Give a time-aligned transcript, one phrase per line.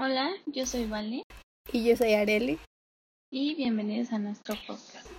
[0.00, 1.24] Hola, yo soy Vale.
[1.72, 2.56] Y yo soy Areli.
[3.32, 5.10] Y bienvenidos a nuestro podcast.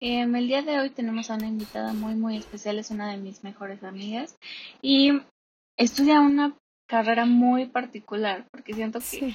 [0.00, 2.78] Em, el día de hoy tenemos a una invitada muy, muy especial.
[2.78, 4.38] Es una de mis mejores amigas.
[4.80, 5.20] Y
[5.76, 6.56] estudia una
[6.88, 9.34] carrera muy particular, porque siento que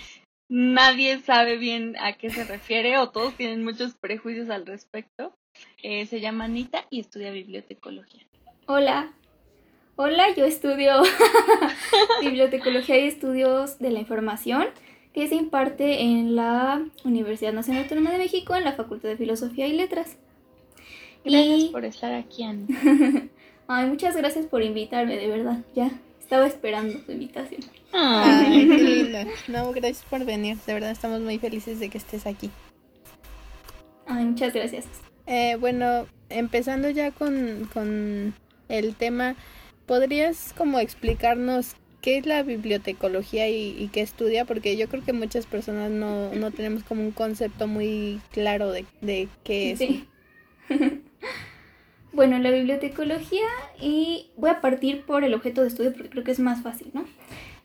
[0.49, 5.37] nadie sabe bien a qué se refiere o todos tienen muchos prejuicios al respecto.
[5.83, 8.25] Eh, se llama Anita y estudia bibliotecología.
[8.65, 9.13] Hola,
[9.97, 10.93] Hola, yo estudio
[12.21, 14.67] Bibliotecología y Estudios de la Información,
[15.13, 19.67] que se imparte en la Universidad Nacional Autónoma de México, en la Facultad de Filosofía
[19.67, 20.17] y Letras.
[21.25, 22.65] Gracias por estar aquí, Ana.
[23.67, 25.59] Ay, muchas gracias por invitarme, de verdad.
[25.75, 27.61] Ya estaba esperando tu invitación.
[27.91, 29.25] Ay, qué linda.
[29.49, 30.57] No, gracias por venir.
[30.65, 32.49] De verdad estamos muy felices de que estés aquí.
[34.07, 34.85] Ay, muchas gracias.
[35.27, 38.33] Eh, bueno, empezando ya con, con
[38.69, 39.35] el tema,
[39.91, 44.45] ¿podrías como explicarnos qué es la bibliotecología y, qué estudia?
[44.45, 48.85] Porque yo creo que muchas personas no, no tenemos como un concepto muy claro de,
[49.01, 49.79] de qué es.
[49.79, 50.07] Sí.
[52.13, 53.45] bueno, la bibliotecología
[53.81, 56.91] y voy a partir por el objeto de estudio porque creo que es más fácil,
[56.93, 57.03] ¿no?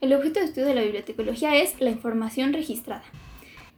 [0.00, 3.04] El objeto de estudio de la bibliotecología es la información registrada.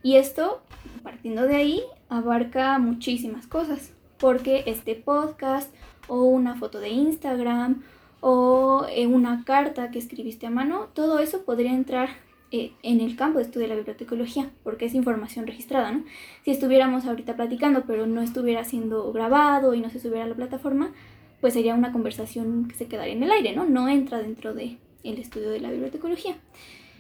[0.03, 0.63] Y esto,
[1.03, 5.71] partiendo de ahí, abarca muchísimas cosas, porque este podcast
[6.07, 7.83] o una foto de Instagram
[8.21, 12.11] o eh, una carta que escribiste a mano, todo eso podría entrar
[12.51, 16.05] eh, en el campo de estudio de la bibliotecología, porque es información registrada, ¿no?
[16.45, 20.35] Si estuviéramos ahorita platicando, pero no estuviera siendo grabado y no se subiera a la
[20.35, 20.93] plataforma,
[21.41, 23.67] pues sería una conversación que se quedaría en el aire, ¿no?
[23.67, 26.37] No entra dentro del el estudio de la bibliotecología.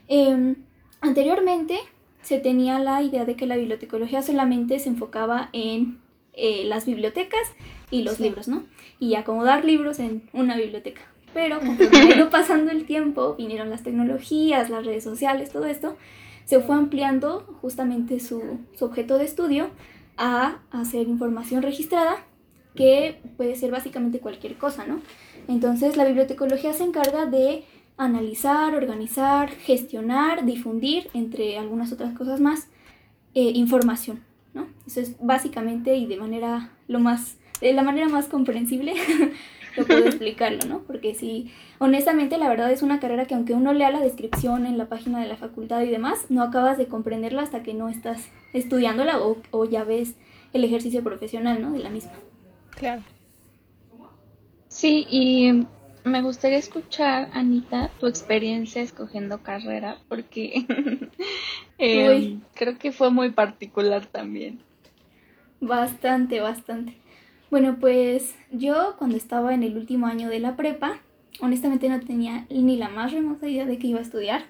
[0.06, 0.56] Em,
[1.00, 1.78] anteriormente
[2.22, 5.98] se tenía la idea de que la bibliotecología solamente se enfocaba en
[6.34, 7.52] eh, las bibliotecas
[7.91, 8.64] y los libros, ¿no?
[9.00, 11.02] Y acomodar libros en una biblioteca.
[11.34, 15.96] Pero conforme ido pasando el tiempo, vinieron las tecnologías, las redes sociales, todo esto,
[16.44, 19.70] se fue ampliando justamente su, su objeto de estudio
[20.16, 22.16] a hacer información registrada,
[22.74, 25.00] que puede ser básicamente cualquier cosa, ¿no?
[25.48, 27.64] Entonces la bibliotecología se encarga de
[27.96, 32.68] analizar, organizar, gestionar, difundir, entre algunas otras cosas más,
[33.34, 34.23] eh, información,
[34.55, 34.68] ¿no?
[34.86, 38.95] Eso es básicamente y de manera lo más de la manera más comprensible
[39.77, 40.80] lo puedo explicarlo, ¿no?
[40.80, 44.79] Porque sí, honestamente la verdad es una carrera que aunque uno lea la descripción en
[44.79, 48.29] la página de la facultad y demás, no acabas de comprenderla hasta que no estás
[48.52, 50.14] estudiándola o, o ya ves
[50.52, 51.73] el ejercicio profesional, ¿no?
[51.73, 52.13] De la misma.
[52.70, 53.02] Claro.
[54.68, 55.67] Sí, y
[56.05, 60.67] me gustaría escuchar, Anita, tu experiencia escogiendo carrera, porque
[61.79, 64.61] em, creo que fue muy particular también.
[65.61, 66.97] Bastante, bastante.
[67.51, 71.01] Bueno, pues yo cuando estaba en el último año de la prepa,
[71.41, 74.45] honestamente no tenía ni la más remota idea de que iba a estudiar.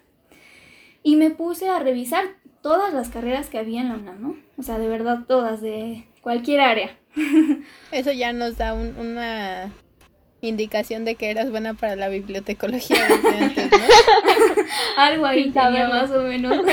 [1.03, 2.25] Y me puse a revisar
[2.61, 4.37] todas las carreras que había en la UNAM, ¿no?
[4.57, 6.99] O sea, de verdad todas, de cualquier área.
[7.93, 9.73] Eso ya nos da una
[10.41, 13.07] indicación de que eras buena para la bibliotecología
[13.41, 13.79] antes, ¿no?
[14.97, 16.65] Algo ahí tenía más o menos.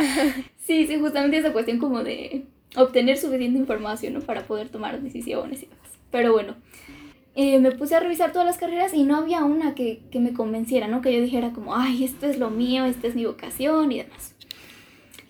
[0.58, 4.20] sí, sí, justamente esa cuestión como de obtener suficiente información ¿no?
[4.20, 5.90] para poder tomar decisiones y demás.
[6.10, 6.54] Pero bueno,
[7.34, 10.32] eh, me puse a revisar todas las carreras y no había una que, que, me
[10.32, 11.02] convenciera, ¿no?
[11.02, 14.34] Que yo dijera como, ay, esto es lo mío, esta es mi vocación y demás.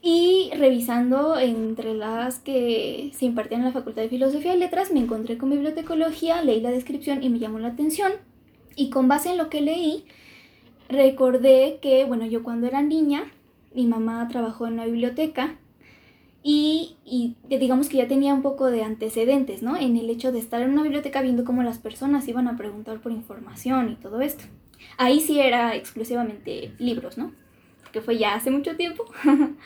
[0.03, 5.01] Y revisando entre las que se impartían en la Facultad de Filosofía y Letras, me
[5.01, 8.13] encontré con bibliotecología, leí la descripción y me llamó la atención.
[8.77, 10.05] Y con base en lo que leí,
[10.89, 13.25] recordé que, bueno, yo cuando era niña,
[13.75, 15.57] mi mamá trabajó en una biblioteca
[16.49, 19.77] y, digamos que ya tenía un poco de antecedentes, ¿no?
[19.77, 23.01] En el hecho de estar en una biblioteca viendo cómo las personas iban a preguntar
[23.01, 24.45] por información y todo esto.
[24.97, 27.33] Ahí sí era exclusivamente libros, ¿no?
[27.91, 29.07] Que fue ya hace mucho tiempo.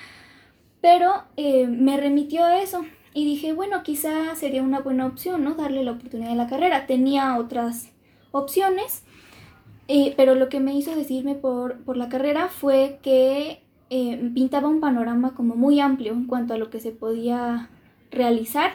[0.81, 5.57] Pero eh, me remitió a eso y dije, bueno, quizá sería una buena opción, ¿no?
[5.57, 6.87] Darle la oportunidad de la carrera.
[6.87, 7.93] Tenía otras
[8.31, 9.05] opciones,
[9.87, 14.69] eh, pero lo que me hizo decirme por, por la carrera fue que eh, pintaba
[14.69, 17.69] un panorama como muy amplio en cuanto a lo que se podía
[18.11, 18.73] realizar,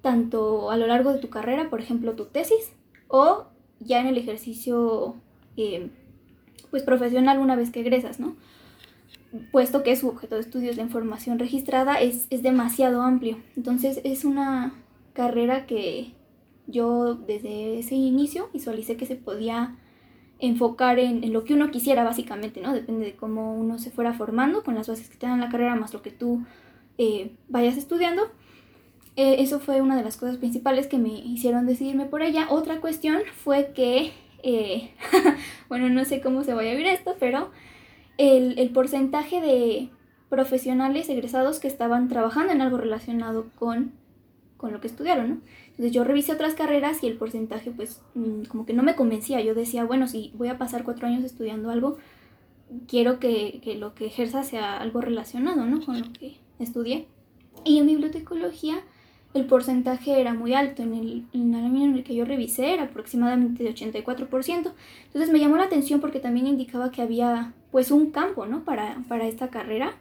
[0.00, 2.72] tanto a lo largo de tu carrera, por ejemplo, tu tesis,
[3.08, 3.46] o
[3.80, 5.16] ya en el ejercicio
[6.70, 8.36] pues profesional una vez que egresas, ¿no?
[9.50, 13.38] puesto que su objeto de estudio es la información registrada, es, demasiado amplio.
[13.56, 14.74] Entonces es una
[15.12, 16.12] carrera que
[16.66, 19.76] yo desde ese inicio visualicé que se podía
[20.38, 22.72] enfocar en, lo que uno quisiera básicamente, ¿no?
[22.72, 25.74] Depende de cómo uno se fuera formando con las bases que te dan la carrera
[25.74, 26.44] más lo que tú
[26.98, 28.22] eh, vayas estudiando.
[29.16, 32.48] Eh, eso fue una de las cosas principales que me hicieron decidirme por ella.
[32.50, 34.12] Otra cuestión fue que,
[34.42, 34.90] eh,
[35.68, 37.50] bueno, no sé cómo se vaya a ver esto, pero
[38.18, 39.88] el, el porcentaje de
[40.28, 43.92] profesionales egresados que estaban trabajando en algo relacionado con,
[44.56, 45.40] con lo que estudiaron, ¿no?
[45.70, 49.40] Entonces yo revisé otras carreras y el porcentaje pues mm, como que no me convencía.
[49.40, 51.98] Yo decía, bueno, si voy a pasar cuatro años estudiando algo,
[52.88, 55.84] quiero que, que lo que ejerza sea algo relacionado, ¿no?
[55.84, 57.06] Con lo que estudié.
[57.64, 58.82] Y en bibliotecología
[59.36, 60.82] el porcentaje era muy alto.
[60.82, 64.72] En el, en el año en el que yo revisé era aproximadamente de 84%.
[65.06, 68.64] Entonces me llamó la atención porque también indicaba que había pues un campo, ¿no?
[68.64, 69.96] Para, para esta carrera,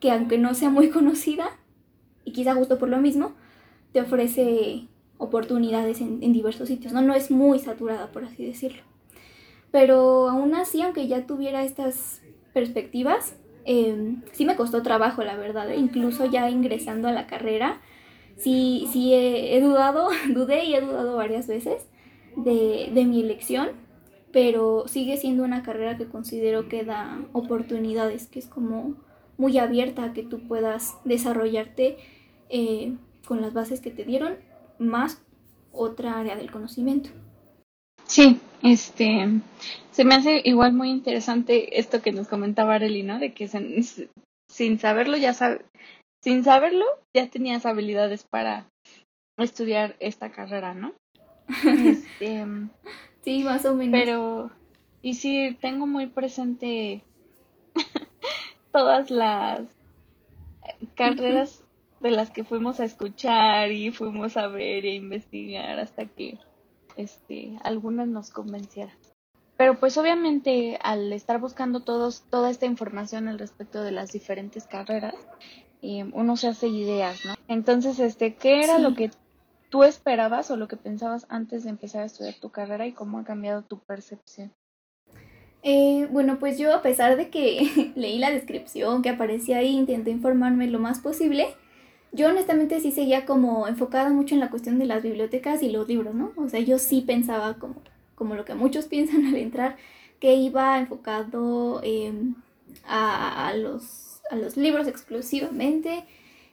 [0.00, 1.50] que aunque no sea muy conocida,
[2.24, 3.32] y quizá justo por lo mismo,
[3.92, 7.00] te ofrece oportunidades en, diversos sitios, ¿no?
[7.00, 8.82] No es muy saturada, por así decirlo.
[9.70, 12.20] Pero aún así, aunque ya tuviera estas
[12.52, 15.68] perspectivas, em, sí me costó trabajo, la verdad.
[15.74, 17.80] Incluso ya ingresando a la carrera,
[18.36, 21.86] sí, sí he, dudado, dudé y he dudado varias veces
[22.36, 23.70] de, de, mi elección,
[24.32, 28.96] pero sigue siendo una carrera que considero que da oportunidades, que es como
[29.36, 31.98] muy abierta a que tú puedas desarrollarte
[32.48, 32.96] eh,
[33.32, 34.36] con las bases que te dieron
[34.78, 35.22] más
[35.72, 37.08] otra área del conocimiento.
[38.04, 39.26] Sí, este,
[39.90, 43.18] se me hace igual muy interesante esto que nos comentaba Arely, ¿no?
[43.18, 45.32] De que sin saberlo ya
[46.22, 46.84] sin saberlo
[47.14, 48.66] ya tenías habilidades para
[49.38, 50.92] estudiar esta carrera, ¿no?
[51.86, 52.44] Este,
[53.22, 53.98] sí, más o menos.
[53.98, 54.50] Pero,
[55.00, 57.02] y sí, tengo muy presente
[58.72, 59.62] todas las
[60.96, 61.61] carreras
[62.02, 66.38] de las que fuimos a escuchar y fuimos a ver e investigar hasta que
[66.96, 68.96] este algunas nos convencieran.
[69.56, 74.66] Pero pues obviamente al estar buscando todos, toda esta información al respecto de las diferentes
[74.66, 75.14] carreras,
[75.82, 77.34] eh, uno se hace ideas, ¿no?
[77.48, 79.10] Entonces, este, ¿qué era lo que
[79.68, 83.18] tú esperabas o lo que pensabas antes de empezar a estudiar tu carrera y cómo
[83.18, 84.52] ha cambiado tu percepción?
[85.62, 90.10] Eh, bueno, pues yo a pesar de que leí la descripción que aparecía ahí, intenté
[90.10, 91.46] informarme lo más posible,
[92.12, 95.88] yo honestamente sí seguía como enfocada mucho en la cuestión de las bibliotecas y los
[95.88, 96.32] libros, ¿no?
[96.36, 97.76] O sea, yo sí pensaba como,
[98.14, 99.76] como lo que muchos piensan al entrar,
[100.20, 102.34] que iba enfocado em,
[102.84, 106.04] a, los, a los libros exclusivamente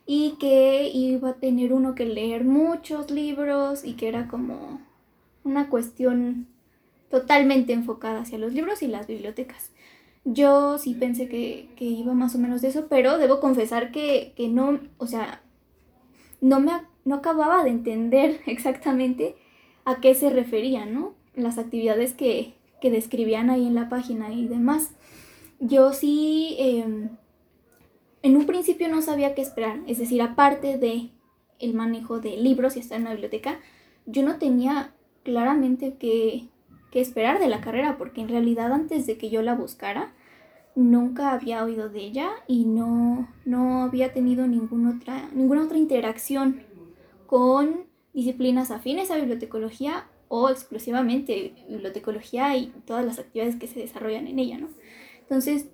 [0.05, 4.81] y que iba a tener uno que leer muchos libros y que era como
[5.43, 6.47] una cuestión
[7.11, 9.71] totalmente enfocada hacia los libros y las bibliotecas.
[10.25, 14.33] Yo sí pensé que, que iba más o menos de eso, pero debo confesar que,
[14.35, 15.41] que no, o sea,
[16.41, 16.71] no me
[17.05, 19.35] no acababa de entender exactamente
[19.85, 21.13] a qué se referían, ¿no?
[21.35, 24.91] Las actividades que, que describían ahí en la página y demás.
[25.59, 27.09] Yo sí, em,
[28.21, 31.09] en un principio no sabía qué esperar, es decir, aparte de
[31.59, 33.59] el manejo de libros y estar en la biblioteca,
[34.05, 34.93] yo no tenía
[35.23, 36.47] claramente qué,
[36.91, 40.13] qué esperar de la carrera, porque en realidad antes de que yo la buscara,
[40.75, 46.61] nunca había oído de ella y no, no había tenido ninguna otra, ninguna otra interacción
[47.27, 54.27] con disciplinas afines a bibliotecología o exclusivamente bibliotecología y todas las actividades que se desarrollan
[54.27, 54.69] en ella, ¿no?
[55.21, 55.67] Entonces,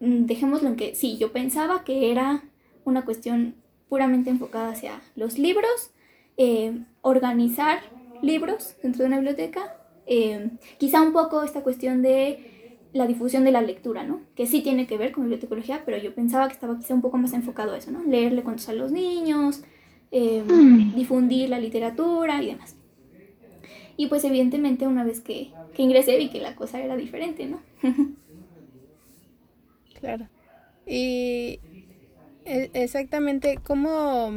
[0.00, 2.44] mm, dejémoslo en que sí, yo pensaba que era
[2.84, 3.54] una cuestión
[3.88, 5.90] puramente enfocada hacia los libros,
[6.36, 7.80] eh, organizar
[8.22, 9.76] libros dentro de una biblioteca,
[10.06, 12.57] eh, quizá un poco esta cuestión de
[12.98, 14.20] la difusión de la lectura, ¿no?
[14.34, 17.16] Que sí tiene que ver con bibliotecología, pero yo pensaba que estaba quizá un poco
[17.16, 18.02] más enfocado a eso, ¿no?
[18.02, 19.62] Leerle cuentos a los niños,
[20.10, 20.94] em, mm.
[20.96, 22.74] difundir la literatura y demás.
[23.96, 27.60] Y pues evidentemente una vez que, que ingresé vi que la cosa era diferente, ¿no?
[30.00, 30.28] claro.
[30.84, 31.60] Y
[32.44, 34.30] e, exactamente, ¿cómo,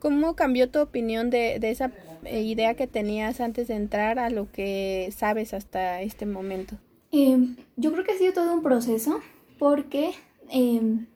[0.00, 1.92] cómo cambió tu opinión de, de esa
[2.28, 6.78] idea que tenías antes de entrar a lo que sabes hasta este momento?
[7.16, 9.20] Em, yo creo que ha sido todo un proceso
[9.60, 10.14] porque
[10.50, 11.06] em,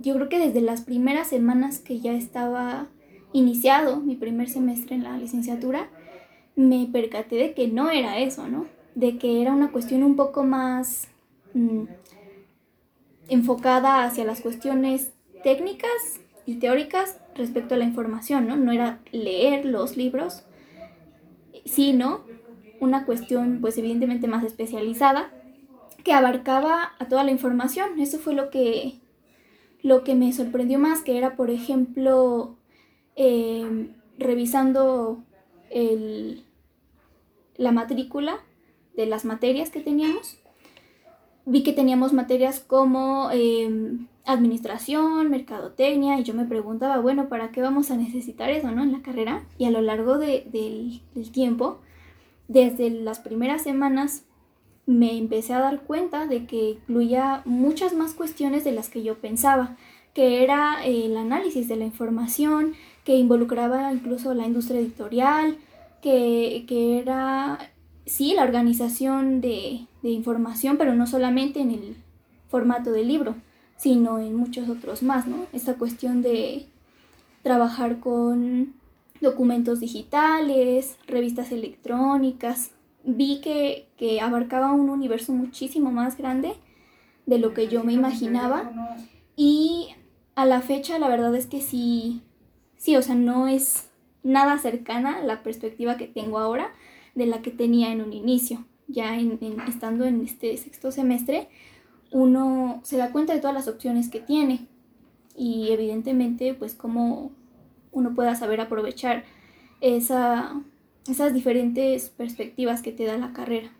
[0.00, 2.86] yo creo que desde las primeras semanas que ya estaba
[3.34, 5.90] iniciado mi primer semestre en la licenciatura,
[6.56, 8.68] me percaté de que no era eso, ¿no?
[8.94, 11.08] De que era una cuestión un poco más
[11.52, 11.82] mm,
[13.28, 15.12] enfocada hacia las cuestiones
[15.44, 15.90] técnicas
[16.46, 18.56] y teóricas respecto a la información, ¿no?
[18.56, 20.44] No era leer los libros,
[21.66, 22.22] sino
[22.80, 25.30] una cuestión pues evidentemente más especializada
[26.04, 28.00] que abarcaba a toda la información.
[28.00, 29.00] Eso fue lo que,
[29.82, 32.56] lo que me sorprendió más, que era por ejemplo
[33.16, 35.22] em, revisando
[35.70, 36.44] el,
[37.56, 38.38] la matrícula
[38.96, 40.38] de las materias que teníamos.
[41.44, 47.62] Vi que teníamos materias como em, administración, mercadotecnia, y yo me preguntaba, bueno, ¿para qué
[47.62, 48.82] vamos a necesitar eso, no?
[48.82, 49.46] En la carrera.
[49.56, 51.00] Y a lo largo del
[51.32, 51.80] tiempo
[52.48, 54.24] desde las primeras semanas
[54.86, 59.18] me empecé a dar cuenta de que incluía muchas más cuestiones de las que yo
[59.18, 59.76] pensaba,
[60.14, 62.72] que era el análisis de la información,
[63.04, 65.58] que involucraba incluso la industria editorial,
[66.00, 67.58] que, que era,
[68.06, 71.96] sí, la organización de, de información, pero no solamente en el
[72.48, 73.34] formato del libro,
[73.76, 75.36] sino en muchos otros más, ¿no?
[75.52, 76.66] Esta cuestión de
[77.42, 78.74] trabajar con
[79.20, 82.72] documentos digitales, revistas electrónicas.
[83.04, 86.54] Vi que, que, abarcaba un universo muchísimo más grande
[87.26, 88.70] de lo que yo me imaginaba.
[89.36, 89.88] Y
[90.34, 92.22] a la fecha la verdad es que sí,
[92.76, 93.88] sí, o sea, no es
[94.22, 96.72] nada cercana la perspectiva que tengo ahora
[97.14, 98.64] de la que tenía en un inicio.
[98.86, 101.48] Ya en, estando en este sexto semestre,
[102.10, 104.66] uno se da cuenta de todas las opciones que tiene
[105.36, 107.32] y evidentemente pues cómo
[107.98, 109.24] uno pueda saber aprovechar
[109.80, 110.52] esa,
[111.08, 113.70] esas diferentes perspectivas que te da la carrera.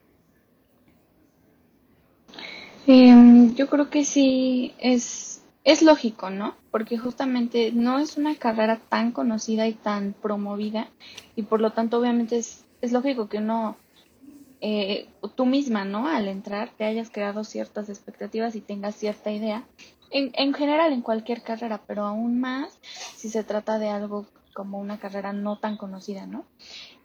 [2.87, 6.55] Em, yo creo que sí es, es lógico, ¿no?
[6.71, 10.89] Porque justamente no es una carrera tan conocida y tan promovida
[11.37, 13.77] y por lo tanto obviamente es, es lógico que uno
[14.61, 15.07] eh,
[15.37, 16.09] tú misma, ¿no?
[16.09, 19.65] Al entrar te hayas creado ciertas expectativas y tengas cierta idea.
[20.11, 22.79] En, en general, en cualquier carrera, pero aún más
[23.17, 24.27] si se trata de algo
[24.59, 26.45] como una carrera no tan conocida, ¿no?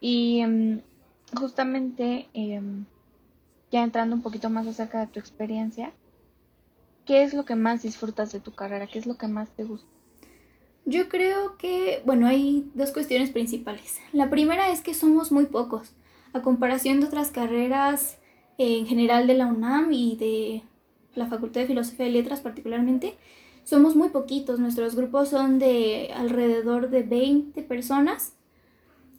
[0.01, 0.81] Y em,
[1.35, 2.85] justamente, em,
[3.71, 5.93] ya entrando un poquito más acerca de tu experiencia,
[7.05, 8.87] ¿qué es lo que más disfrutas de tu carrera?
[8.87, 9.87] ¿Qué es lo que más te gusta?
[10.85, 13.99] Yo creo que, bueno, hay dos cuestiones principales.
[14.11, 15.93] La primera es que somos muy pocos
[16.33, 18.17] a comparación de otras carreras
[18.57, 20.63] en general de la UNAM y de
[21.15, 23.15] la Facultad de Filosofía y Letras particularmente,
[23.63, 24.59] somos muy poquitos.
[24.59, 28.33] Nuestros grupos son de alrededor de 20 personas.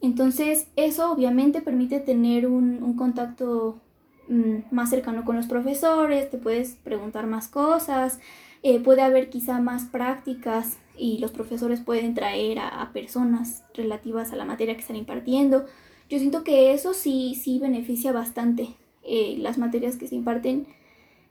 [0.00, 3.80] Entonces eso obviamente permite tener un, contacto
[4.28, 8.20] mm, más cercano con los profesores, te puedes preguntar más cosas,
[8.62, 14.36] eh, puede haber quizá más prácticas y los profesores pueden traer a personas relativas a
[14.36, 15.64] la materia que están impartiendo.
[16.08, 18.68] Yo siento que eso sí, sí beneficia bastante
[19.02, 20.66] eh, las materias que se imparten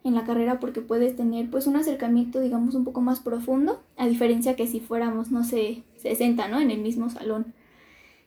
[0.03, 4.07] en la carrera porque puedes tener pues un acercamiento digamos un poco más profundo a
[4.07, 7.53] diferencia que si fuéramos no sé 60 no en el mismo salón.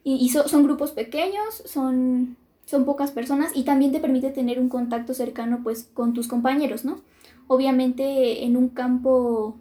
[0.09, 5.15] Y, son grupos pequeños son son pocas personas y también te permite tener un contacto
[5.15, 7.01] cercano pues con tus compañeros no
[7.49, 9.57] obviamente en un campo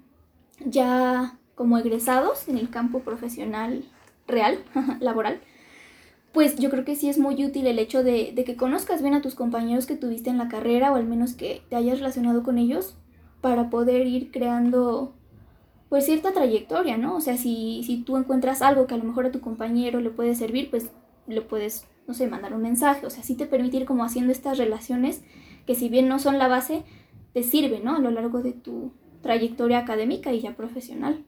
[0.64, 3.86] ya como egresados en el campo profesional
[4.28, 4.60] real
[5.00, 5.40] laboral
[6.36, 9.22] pues yo creo que sí es muy útil el hecho de, que conozcas bien a
[9.22, 12.58] tus compañeros que tuviste en la carrera o al menos que te hayas relacionado con
[12.58, 12.98] ellos
[13.40, 15.16] para poder ir creando
[15.88, 17.16] pues cierta trayectoria, ¿no?
[17.16, 20.10] O sea, si, si tú encuentras algo que a lo mejor a tu compañero le
[20.10, 20.92] puede servir, pues
[21.26, 24.34] le puedes, no sé, mandar un mensaje, o sea, sí te permite ir como haciendo
[24.34, 25.24] estas relaciones
[25.66, 26.84] que si bien no son la base,
[27.32, 27.96] te sirven, ¿no?
[27.96, 31.24] A lo largo de tu trayectoria académica y ya profesional.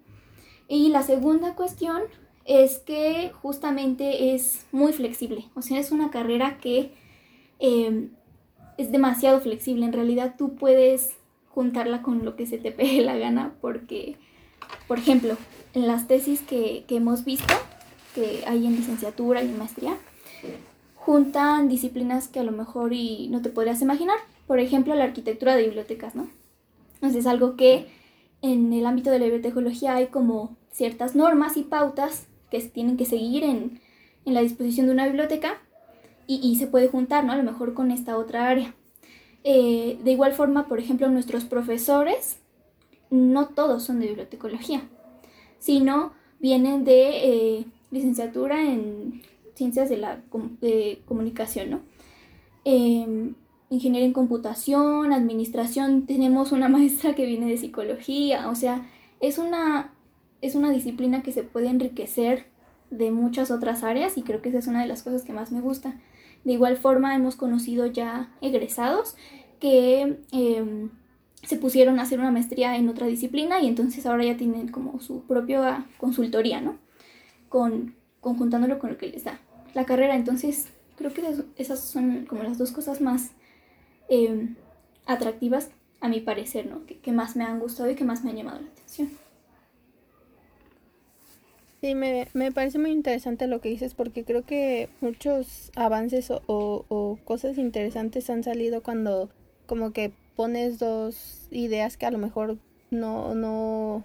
[0.68, 2.02] Y la segunda cuestión
[2.48, 5.46] es que justamente es muy flexible.
[5.54, 6.92] O sea, es una carrera que
[7.60, 8.12] em,
[8.78, 9.86] es demasiado flexible.
[9.86, 11.12] En realidad tú puedes
[11.50, 14.16] juntarla con lo que se te pegue la gana porque,
[14.88, 15.36] por ejemplo,
[15.74, 17.54] en las tesis que, hemos visto,
[18.16, 19.98] que hay en licenciatura y maestría,
[20.96, 24.18] juntan disciplinas que a lo mejor y no te podrías imaginar.
[24.48, 26.30] Por ejemplo, la arquitectura de bibliotecas, ¿no?
[26.96, 27.88] Entonces es algo que
[28.42, 33.06] en el ámbito de la bibliotecología hay como ciertas normas y pautas que tienen que
[33.06, 33.80] seguir en,
[34.26, 35.62] la disposición de una biblioteca
[36.28, 37.32] y, se puede juntar, ¿no?
[37.32, 38.76] A lo mejor con esta otra área.
[39.46, 42.38] Eh, de igual forma, por ejemplo, nuestros profesores,
[43.10, 44.82] no todos son de bibliotecología,
[45.60, 49.22] sino vienen de eh, licenciatura en
[49.56, 50.22] ciencias de la
[51.06, 51.80] comunicación, ¿no?
[52.66, 53.34] Em,
[53.70, 58.86] ingeniería en computación, administración, tenemos una maestra que viene de psicología, o sea,
[59.20, 59.94] es una
[60.42, 62.46] es una disciplina que se puede enriquecer
[62.90, 65.52] de muchas otras áreas y creo que esa es una de las cosas que más
[65.52, 66.00] me gusta.
[66.44, 69.16] De igual forma hemos conocido ya egresados
[69.60, 70.90] que em,
[71.44, 75.00] se pusieron a hacer una maestría en otra disciplina y entonces ahora ya tienen como
[75.00, 76.78] su propia consultoría, ¿no?
[77.50, 79.40] Con, conjuntándolo con lo que les da
[79.74, 80.16] la carrera.
[80.16, 80.68] Entonces
[80.98, 81.24] creo que
[81.58, 83.32] esas son como las dos cosas más
[84.10, 84.56] em,
[85.06, 86.86] atractivas a mi parecer, ¿no?
[86.86, 89.10] que más me han gustado y que más me han llamado la atención.
[91.82, 96.42] Sí, me, me parece muy interesante lo que dices porque creo que muchos avances o,
[96.48, 99.30] o, cosas interesantes han salido cuando
[99.68, 102.58] como que pones dos ideas que a lo mejor
[102.90, 104.04] no, no,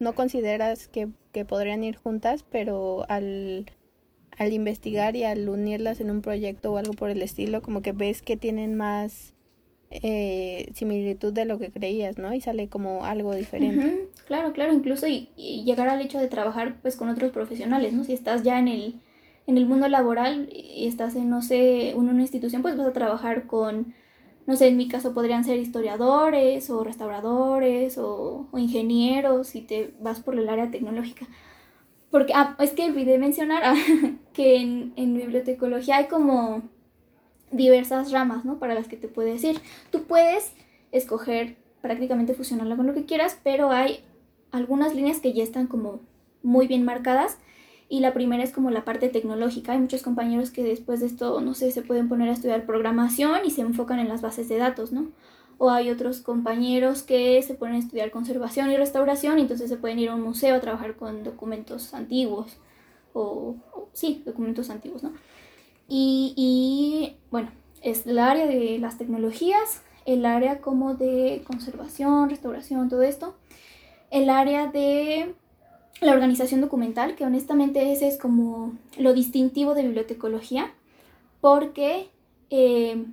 [0.00, 3.66] no consideras que, que podrían ir juntas, pero al,
[4.36, 7.92] al investigar y al unirlas en un proyecto o algo por el estilo, como que
[7.92, 9.32] ves que tienen más
[9.90, 12.34] eh, similitud de lo que creías, ¿no?
[12.34, 14.08] Y sale como algo diferente.
[14.26, 15.28] Claro, claro, incluso y,
[15.64, 18.04] llegar al hecho de trabajar pues con otros profesionales, ¿no?
[18.04, 19.00] Si estás ya en el,
[19.46, 22.92] en el mundo laboral y estás en, no sé, en una institución, pues vas a
[22.92, 23.94] trabajar con,
[24.46, 30.20] no sé, en mi caso podrían ser historiadores o restauradores o, ingenieros si te vas
[30.20, 31.26] por el área tecnológica.
[32.10, 33.74] Porque, ah, es que olvidé mencionar ah,
[34.32, 36.62] que en, en bibliotecología hay como
[37.50, 38.58] diversas ramas, ¿no?
[38.58, 39.60] Para las que te puedes ir.
[39.90, 40.54] Tú puedes
[40.92, 44.04] escoger prácticamente fusionarla con lo que quieras, pero hay
[44.54, 46.00] algunas líneas que ya están como
[46.42, 47.38] muy bien marcadas
[47.88, 49.72] y la primera es como la parte tecnológica.
[49.72, 53.44] Hay muchos compañeros que después de esto, no sé, se pueden poner a estudiar programación
[53.44, 55.08] y se enfocan en las bases de datos, ¿no?
[55.58, 59.76] O hay otros compañeros que se ponen a estudiar conservación y restauración y entonces se
[59.76, 62.56] pueden ir a un museo a trabajar con documentos antiguos
[63.12, 65.12] o, o sí, documentos antiguos, ¿no?
[65.88, 67.50] Y, bueno,
[67.82, 73.34] es el área de las tecnologías, el área como de conservación, restauración, todo esto.
[74.14, 75.34] El área de
[76.00, 80.72] la organización documental, que honestamente ese es como lo distintivo de bibliotecología,
[81.40, 82.10] porque
[82.48, 83.06] eh,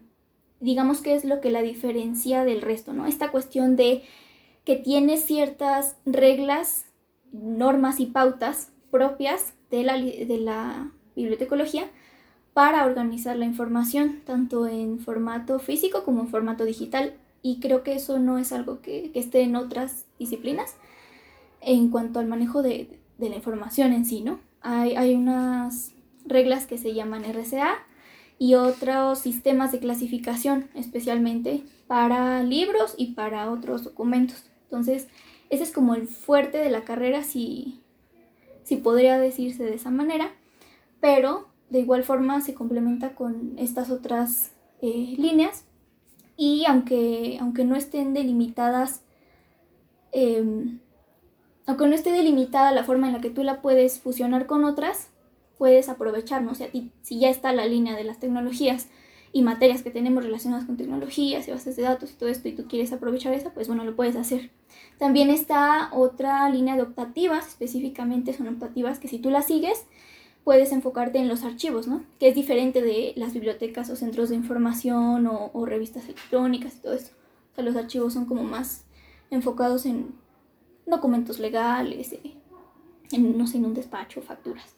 [0.60, 3.08] digamos que es lo que la diferencia del resto, ¿no?
[3.08, 4.04] Esta cuestión de
[4.64, 6.86] que tiene ciertas reglas,
[7.32, 11.90] normas y pautas propias de la, de la bibliotecología,
[12.54, 17.16] para organizar la información, tanto en formato físico como en formato digital.
[17.42, 20.76] Y creo que eso no es algo que, esté en otras disciplinas
[21.62, 24.40] en cuanto al manejo de, la información en sí, ¿no?
[24.62, 25.94] Hay, hay, unas
[26.26, 27.76] reglas que se llaman RCA
[28.40, 34.44] y otros sistemas de clasificación, especialmente para libros y para otros documentos.
[34.64, 35.08] Entonces,
[35.52, 37.82] ese es como el fuerte de la carrera, si,
[38.64, 40.32] si podría decirse de esa manera,
[41.00, 44.52] pero de igual forma se complementa con estas otras
[44.82, 45.66] eh, líneas
[46.38, 49.04] y aunque, aunque no estén delimitadas,
[51.66, 55.10] aunque no esté delimitada la forma en la que tú la puedes fusionar con otras,
[55.58, 56.60] puedes aprovecharnos.
[56.62, 56.66] O
[57.02, 58.88] si ya está la línea de las tecnologías
[59.34, 62.54] y materias que tenemos relacionadas con tecnologías y bases de datos y todo esto y
[62.54, 64.50] tú quieres aprovechar esa, pues bueno, lo puedes hacer.
[64.98, 69.86] También está otra línea de optativas, específicamente son optativas que si tú las sigues,
[70.44, 72.04] puedes enfocarte en los archivos, ¿no?
[72.20, 76.94] Que es diferente de las bibliotecas o centros de información o, revistas electrónicas y todo
[76.94, 77.12] eso.
[77.52, 78.86] O sea, los archivos son como más
[79.30, 80.14] enfocados en
[80.86, 82.36] documentos legales, eh,
[83.12, 84.76] en, no sé, en un despacho, facturas.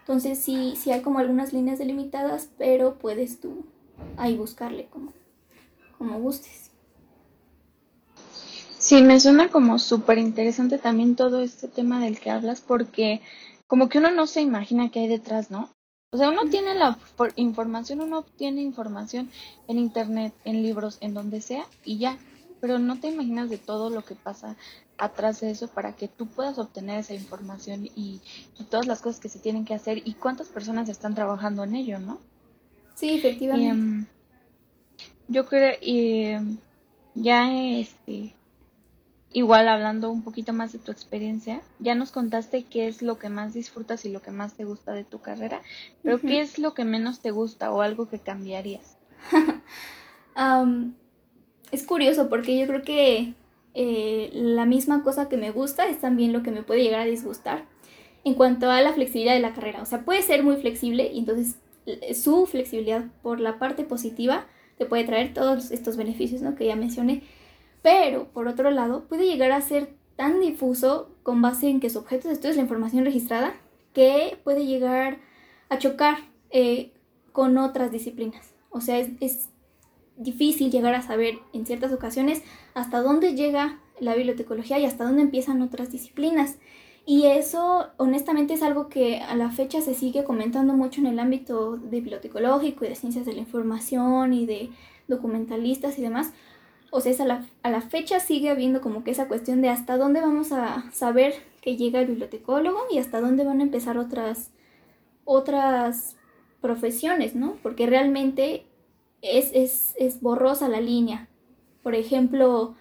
[0.00, 3.64] Entonces sí, sí hay como algunas líneas delimitadas, pero puedes tú
[4.16, 5.12] ahí buscarle como,
[5.96, 6.70] como gustes.
[8.78, 13.22] Sí, me suena como súper interesante también todo este tema del que hablas porque
[13.66, 15.70] como que uno no se imagina qué hay detrás, ¿no?
[16.10, 16.98] O sea, uno tiene la
[17.36, 19.30] información, uno obtiene información
[19.68, 22.18] en internet, en libros, en donde sea y ya,
[22.64, 24.56] pero no te imaginas de todo lo que pasa
[24.96, 28.22] atrás de eso para que tú puedas obtener esa información y,
[28.70, 31.98] todas las cosas que se tienen que hacer y cuántas personas están trabajando en ello,
[31.98, 32.20] ¿no?
[32.94, 33.68] Sí, efectivamente.
[33.68, 34.06] Em,
[35.28, 36.36] yo creo, y
[37.14, 38.34] ya este,
[39.34, 43.28] igual hablando un poquito más de tu experiencia, ya nos contaste qué es lo que
[43.28, 45.60] más disfrutas y lo que más te gusta de tu carrera,
[46.02, 48.96] pero ¿qué es lo que menos te gusta o algo que cambiarías?
[51.72, 53.34] es curioso porque yo creo que
[53.74, 57.06] eh, la misma cosa que me gusta es también lo que me puede llegar a
[57.06, 57.64] disgustar
[58.24, 59.82] en cuanto a la flexibilidad de la carrera.
[59.82, 64.46] O sea, puede ser muy flexible y entonces eh, su flexibilidad por la parte positiva
[64.78, 66.54] te puede traer todos estos beneficios ¿no?
[66.54, 67.22] que ya mencioné
[67.84, 71.98] pero, por otro lado, puede llegar a ser tan difuso con base en que su
[71.98, 73.52] objeto de estudio es la información registrada
[73.92, 75.18] que puede llegar
[75.68, 76.16] a chocar
[76.48, 76.94] eh,
[77.32, 78.54] con otras disciplinas.
[78.70, 79.50] O sea, es,
[80.16, 82.42] difícil llegar a saber en ciertas ocasiones
[82.74, 86.58] hasta dónde llega la bibliotecología y hasta dónde empiezan otras disciplinas.
[87.06, 91.18] Y eso, honestamente, es algo que a la fecha se sigue comentando mucho en el
[91.18, 94.70] ámbito de bibliotecológico y de ciencias de la información y de
[95.06, 96.32] documentalistas y demás,
[96.90, 99.96] o sea, a la, a la fecha sigue habiendo como que esa cuestión de hasta
[99.96, 104.52] dónde vamos a saber que llega el bibliotecólogo y hasta dónde van a empezar otras,
[105.24, 106.16] otras
[106.60, 107.56] profesiones, ¿no?
[107.62, 108.64] Porque realmente
[109.24, 111.28] es, es, es borrosa la línea.
[111.82, 112.74] Por ejemplo,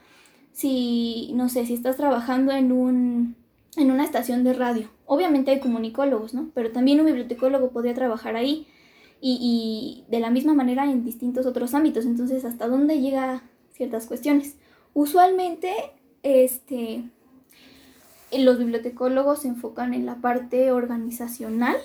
[0.51, 3.35] si, no sé, si estás trabajando en, un,
[3.75, 6.49] en una estación de radio, obviamente hay comunicólogos, ¿no?
[6.53, 8.67] Pero también un bibliotecólogo podría trabajar ahí
[9.19, 12.05] y, y de la misma manera en distintos otros ámbitos.
[12.05, 14.55] Entonces, ¿hasta dónde llega ciertas cuestiones.
[14.93, 15.73] Usualmente,
[16.21, 17.03] este,
[18.31, 21.75] los bibliotecólogos se enfocan en la parte organizacional,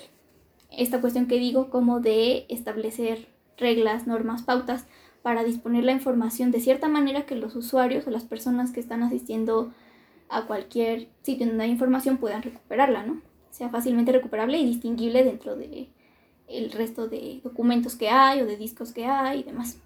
[0.71, 3.27] esta cuestión que digo como de establecer
[3.59, 4.85] reglas, normas, pautas
[5.21, 9.03] para disponer la información de cierta manera que los usuarios o las personas que están
[9.03, 9.71] asistiendo
[10.29, 13.21] a cualquier sitio donde hay información puedan recuperarla, ¿no?
[13.49, 15.89] Sea fácilmente recuperable y distinguible dentro de
[16.47, 19.77] el resto de documentos que hay o de discos que hay y demás.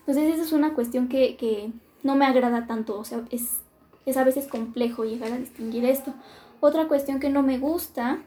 [0.00, 1.70] Entonces esa es una cuestión que, que
[2.02, 3.60] no me agrada tanto, o sea, es,
[4.06, 6.14] es a veces complejo llegar a distinguir esto.
[6.60, 8.22] Otra cuestión que no me gusta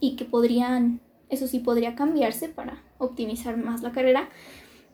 [0.00, 1.00] y que podrían,
[1.30, 4.28] eso sí podría cambiarse para optimizar más la carrera,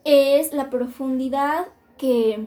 [0.04, 1.66] es la profundidad
[1.98, 2.46] que,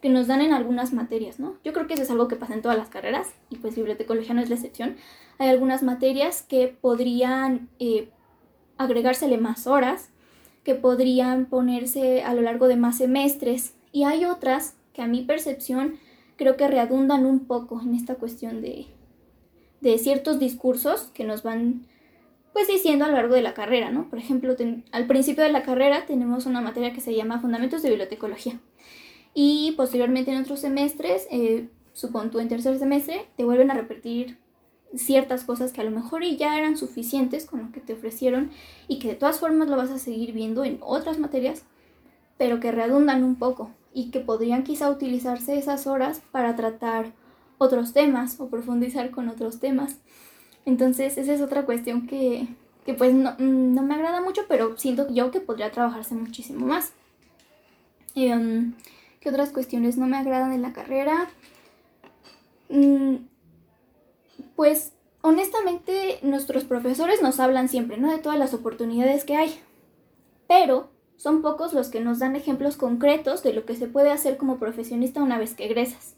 [0.00, 1.56] que nos dan en algunas materias, ¿no?
[1.64, 4.34] Yo creo que eso es algo que pasa en todas las carreras y pues bibliotecología
[4.34, 4.96] no es la excepción.
[5.38, 8.10] Hay algunas materias que podrían eh,
[8.78, 10.10] agregársele más horas,
[10.64, 15.22] que podrían ponerse a lo largo de más semestres y hay otras que a mi
[15.22, 15.98] percepción
[16.36, 18.86] creo que redundan un poco en esta cuestión de,
[19.80, 21.86] de ciertos discursos que nos van
[22.56, 24.08] pues diciendo a lo largo de la carrera, ¿no?
[24.08, 24.56] Por ejemplo,
[24.90, 28.58] al principio de la carrera tenemos una materia que se llama Fundamentos de Bibliotecología
[29.34, 31.68] y posteriormente en otros semestres, eh,
[32.00, 34.38] tú en tercer semestre, te vuelven a repetir
[34.94, 38.50] ciertas cosas que a lo mejor ya eran suficientes con lo que te ofrecieron
[38.88, 41.62] y que de todas formas lo vas a seguir viendo en otras materias,
[42.38, 47.12] pero que redundan un poco y que podrían quizá utilizarse esas horas para tratar
[47.58, 49.98] otros temas o profundizar con otros temas.
[50.66, 52.48] Entonces, esa es otra cuestión que,
[52.84, 56.92] que pues no, no, me agrada mucho, pero siento yo que podría trabajarse muchísimo más.
[58.16, 58.74] Um,
[59.20, 61.30] ¿Qué otras cuestiones no me agradan de la carrera?
[62.68, 63.16] Mm,
[64.56, 68.10] pues honestamente nuestros profesores nos hablan siempre, ¿no?
[68.10, 69.60] De todas las oportunidades que hay.
[70.48, 74.36] Pero son pocos los que nos dan ejemplos concretos de lo que se puede hacer
[74.36, 76.16] como profesionista una vez que egresas.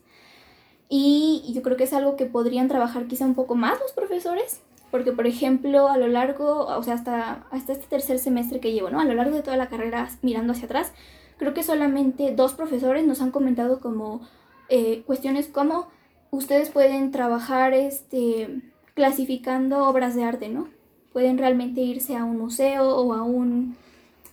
[0.89, 4.61] Y yo creo que es algo que podrían trabajar quizá un poco más los profesores,
[4.91, 8.91] porque por ejemplo a lo largo, o sea, hasta, hasta este tercer semestre que llevo,
[8.91, 9.01] ¿no?
[9.01, 10.93] A lo largo de toda la carrera mirando hacia atrás,
[11.37, 14.23] creo que solamente dos profesores nos han comentado como
[14.69, 15.89] eh, cuestiones como
[16.31, 18.63] ustedes pueden trabajar este,
[18.95, 20.69] clasificando obras de arte, ¿no?
[21.13, 23.77] Pueden realmente irse a un museo o a un,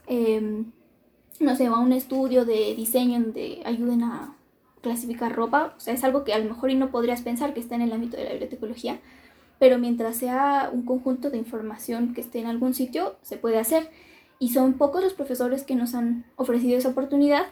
[0.07, 0.71] em,
[1.39, 4.34] no sé, a un estudio de diseño donde ayuden a
[4.85, 7.59] clasificar ropa, o sea, es algo que a lo mejor y no podrías pensar que
[7.59, 8.99] está en el ámbito de la bibliotecología,
[9.57, 13.89] pero mientras sea un conjunto de información que esté en algún sitio, se puede hacer.
[14.37, 17.47] Y son pocos los profesores que nos han ofrecido esa oportunidad,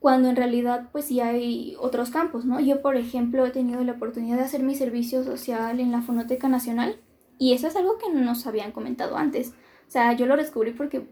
[0.00, 2.60] cuando en realidad pues sí hay otros campos, ¿no?
[2.60, 6.48] Yo, por ejemplo, he tenido la oportunidad de hacer mi servicio social en la Fonoteca
[6.48, 6.96] Nacional
[7.38, 9.54] y eso es algo que no nos habían comentado antes.
[9.88, 11.06] O sea, yo lo descubrí porque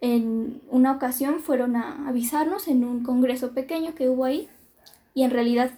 [0.00, 4.48] en una ocasión fueron a avisarnos en un congreso pequeño que hubo ahí
[5.14, 5.70] y en realidad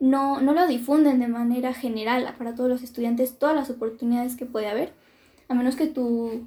[0.00, 4.46] no, no lo difunden de manera general para todos los estudiantes todas las oportunidades que
[4.46, 4.92] puede haber,
[5.48, 6.46] a menos que tú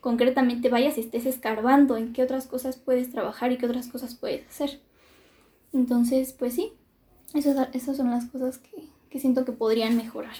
[0.00, 4.14] concretamente vayas y estés escarbando en qué otras cosas puedes trabajar y qué otras cosas
[4.14, 4.80] puedes hacer.
[5.72, 6.72] Entonces, pues sí,
[7.32, 10.36] esas, esas son las cosas que, que siento que podrían mejorar.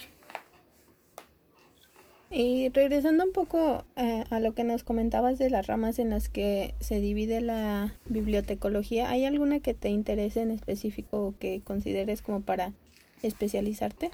[2.31, 6.27] Y regresando un poco eh, a lo que nos comentabas de las ramas en las
[6.27, 12.21] que se divide la bibliotecología, ¿hay alguna que te interese en específico o que consideres
[12.21, 12.73] como para
[13.21, 14.11] especializarte?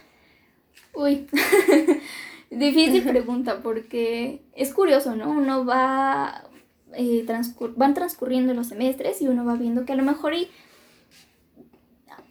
[0.93, 1.25] Uy,
[2.51, 5.29] difícil pregunta porque es curioso, ¿no?
[5.29, 6.49] Uno va,
[6.93, 7.25] eh,
[7.75, 10.33] van transcurriendo los semestres y uno va viendo que a lo mejor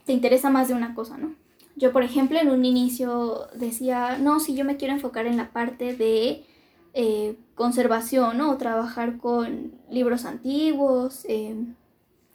[0.04, 1.39] te interesa más de una cosa, ¿no?
[1.80, 5.50] Yo, por ejemplo, en un inicio decía, no, si yo me quiero enfocar en la
[5.50, 6.44] parte de
[6.92, 8.50] eh, conservación, ¿no?
[8.50, 11.56] O trabajar con libros antiguos, eh,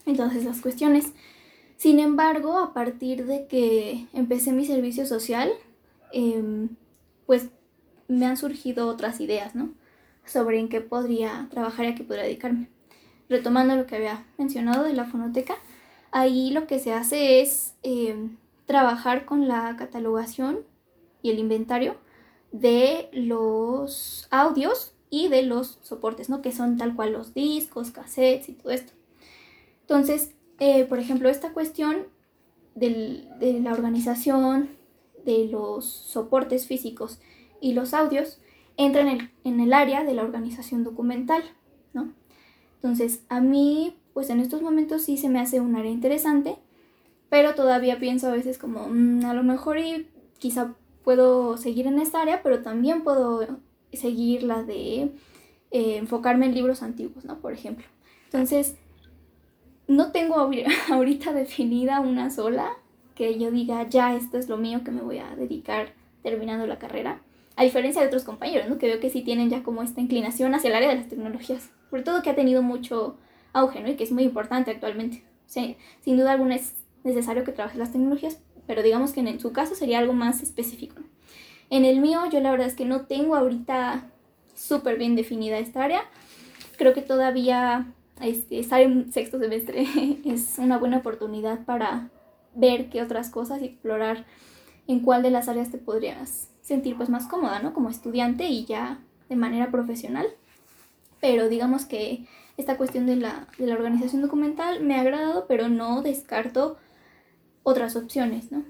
[0.07, 1.13] entonces las cuestiones.
[1.77, 5.51] Sin embargo, a partir de que empecé mi servicio social,
[6.11, 6.69] em,
[7.27, 7.49] pues
[8.07, 9.69] me han surgido otras ideas, ¿no?
[10.25, 12.69] Sobre en qué podría trabajar y a qué podría dedicarme.
[13.29, 15.55] Retomando lo que había mencionado de la fonoteca,
[16.11, 20.59] ahí lo que se hace es em, trabajar con la catalogación
[21.21, 21.95] y el inventario
[22.51, 26.41] de los audios y de los soportes, ¿no?
[26.41, 28.93] Que son tal cual los discos, cassettes y todo esto.
[29.81, 32.07] Entonces, eh, por ejemplo, esta cuestión
[32.75, 34.69] de la organización
[35.23, 37.19] de los soportes físicos
[37.61, 38.39] y los audios
[38.77, 41.43] entra en el, en el área de la organización documental,
[41.93, 42.13] ¿no?
[42.75, 46.57] Entonces, a mí, pues en estos momentos sí se me hace un área interesante
[47.35, 50.07] pero todavía pienso a veces como, mm, a lo mejor y
[50.39, 53.45] quizá puedo seguir en esta área, pero también puedo
[53.91, 55.11] seguir la de
[55.71, 57.39] eh, enfocarme en libros antiguos, ¿no?
[57.39, 57.85] Por ejemplo.
[58.23, 58.77] Entonces,
[59.89, 60.35] no tengo
[60.89, 62.69] ahorita definida una sola
[63.15, 65.91] que yo diga, ya, esto es lo mío que me voy a dedicar
[66.23, 67.19] terminando la carrera.
[67.57, 68.77] A diferencia de otros compañeros, ¿no?
[68.77, 71.69] Que veo que sí tienen ya como esta inclinación hacia el área de las tecnologías.
[71.89, 73.17] Sobre todo que ha tenido mucho
[73.51, 73.89] auge, ¿no?
[73.89, 75.25] Y que es muy importante actualmente.
[75.47, 75.75] sin
[76.17, 79.99] duda alguna es necesario que trabajes las tecnologías, pero digamos que en, su caso sería
[79.99, 80.95] algo más específico.
[81.69, 84.09] En el mío, yo la verdad es que no tengo ahorita
[84.55, 86.01] súper bien definida esta área.
[86.77, 87.87] Creo que todavía
[88.21, 89.85] este, estar en sexto semestre
[90.25, 92.09] es una buena oportunidad para
[92.53, 94.25] ver qué otras cosas y explorar
[94.87, 97.73] en cuál de las áreas te podrías sentir pues más cómoda, ¿no?
[97.73, 100.27] Como estudiante y ya de manera profesional.
[101.21, 102.25] Pero digamos que
[102.57, 106.77] esta cuestión de la, de la organización documental me ha agradado, pero no descarto
[107.65, 108.63] otras opciones, ¿no?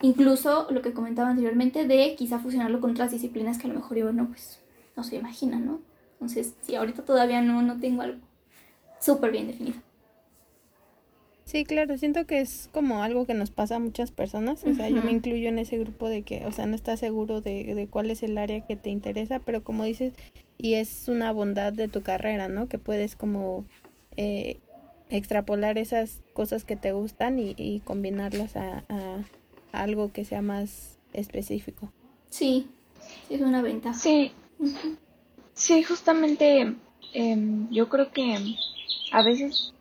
[0.00, 3.96] Incluso lo que comentaba anteriormente de quizá fusionarlo con otras disciplinas que a lo mejor
[3.98, 4.60] yo no, pues
[4.96, 5.80] no se imaginan, ¿no?
[6.12, 8.20] Entonces, sí, ahorita todavía no, no tengo algo
[9.00, 9.76] súper bien definido.
[11.44, 14.88] Sí, claro, siento que es como algo que nos pasa a muchas personas, o sea,
[14.88, 17.86] yo me incluyo en ese grupo de que, o sea, no estás seguro de, de
[17.88, 20.14] cuál es el área que te interesa, pero como dices,
[20.58, 22.68] y es una bondad de tu carrera, ¿no?
[22.68, 23.64] Que puedes como
[24.16, 24.58] eh,
[25.10, 29.24] extrapolar esas cosas que te gustan y, y combinarlas a, a,
[29.72, 31.92] algo que sea más específico.
[32.30, 32.68] Sí,
[33.30, 33.98] es una ventaja.
[33.98, 34.32] Sí,
[35.54, 36.74] sí, justamente
[37.12, 38.36] em, yo creo que
[39.12, 39.72] a veces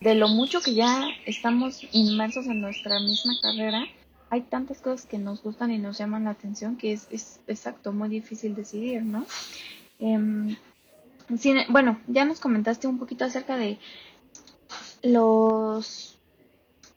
[0.00, 3.84] de lo mucho que ya estamos inmersos en nuestra misma carrera,
[4.30, 7.92] hay tantas cosas que nos gustan y nos llaman la atención que es, es exacto,
[7.92, 9.24] muy difícil decidir, ¿no?
[10.00, 10.56] Em,
[11.68, 13.78] bueno, ya nos comentaste un poquito acerca de
[15.02, 16.18] los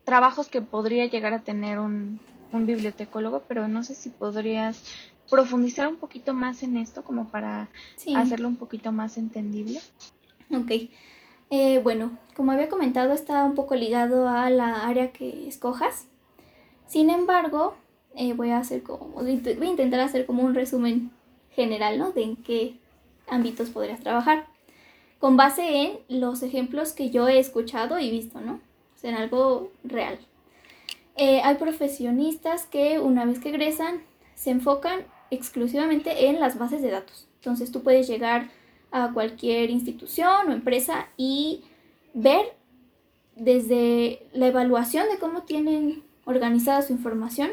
[0.03, 2.19] trabajos que podría llegar a tener un,
[2.51, 4.83] un bibliotecólogo, pero no sé si podrías
[5.29, 7.69] profundizar un poquito más en esto como para
[8.15, 9.81] hacerlo un poquito más entendible.
[10.51, 10.89] Ok.
[11.49, 16.07] Eh, bueno, como había comentado, está un poco ligado a la área que escojas.
[16.87, 17.75] Sin embargo,
[18.15, 21.11] eh, voy a hacer como, voy a intentar hacer como un resumen
[21.51, 22.11] general, ¿no?
[22.11, 22.79] De en qué
[23.27, 24.47] ámbitos podrías trabajar.
[25.25, 28.59] Con base en los ejemplos que yo he escuchado y visto, ¿no?
[28.95, 30.19] O sea, en algo real.
[31.17, 34.03] Eh, hay profesionistas que una vez que egresan
[34.35, 34.99] se enfocan
[35.31, 37.27] exclusivamente en las bases de datos.
[37.37, 38.51] Entonces tú puedes llegar
[38.91, 41.63] a cualquier institución o empresa y
[42.13, 42.55] ver
[43.35, 47.49] desde la evaluación de cómo tienen organizada su información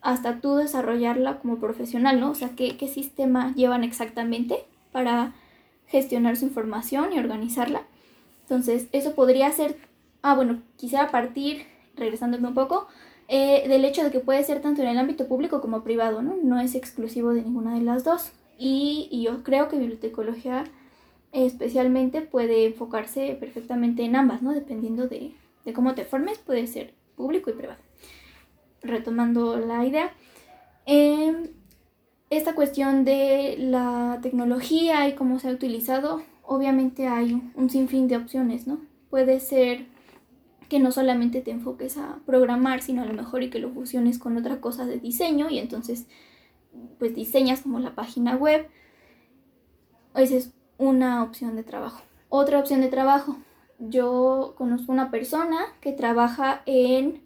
[0.00, 2.30] hasta tú desarrollarla como profesional, ¿no?
[2.30, 5.34] O sea, qué, qué sistema llevan exactamente para
[5.86, 7.82] gestionar su información y organizarla.
[8.42, 9.76] Entonces, eso podría ser,
[10.22, 12.88] ah, bueno, quisiera partir, regresándome un poco,
[13.28, 16.36] eh, del hecho de que puede ser tanto en el ámbito público como privado, ¿no?
[16.42, 18.32] No es exclusivo de ninguna de las dos.
[18.58, 20.64] Y, yo creo que bibliotecología
[21.32, 24.52] especialmente puede enfocarse perfectamente en ambas, ¿no?
[24.54, 25.34] Dependiendo de,
[25.74, 27.80] cómo te formes, puede ser público y privado.
[28.82, 30.12] Retomando la idea,
[30.86, 31.48] em,
[32.30, 38.16] esta cuestión de la tecnología y cómo se ha utilizado, obviamente hay un sinfín de
[38.16, 38.80] opciones, ¿no?
[39.10, 39.86] Puede ser
[40.68, 44.18] que no solamente te enfoques a programar, sino a lo mejor y que lo fusiones
[44.18, 46.06] con otra cosa de diseño y entonces
[46.98, 48.68] pues diseñas como la página web.
[50.14, 52.02] Esa es una opción de trabajo.
[52.28, 53.36] Otra opción de trabajo.
[53.78, 57.22] Yo conozco una persona que trabaja en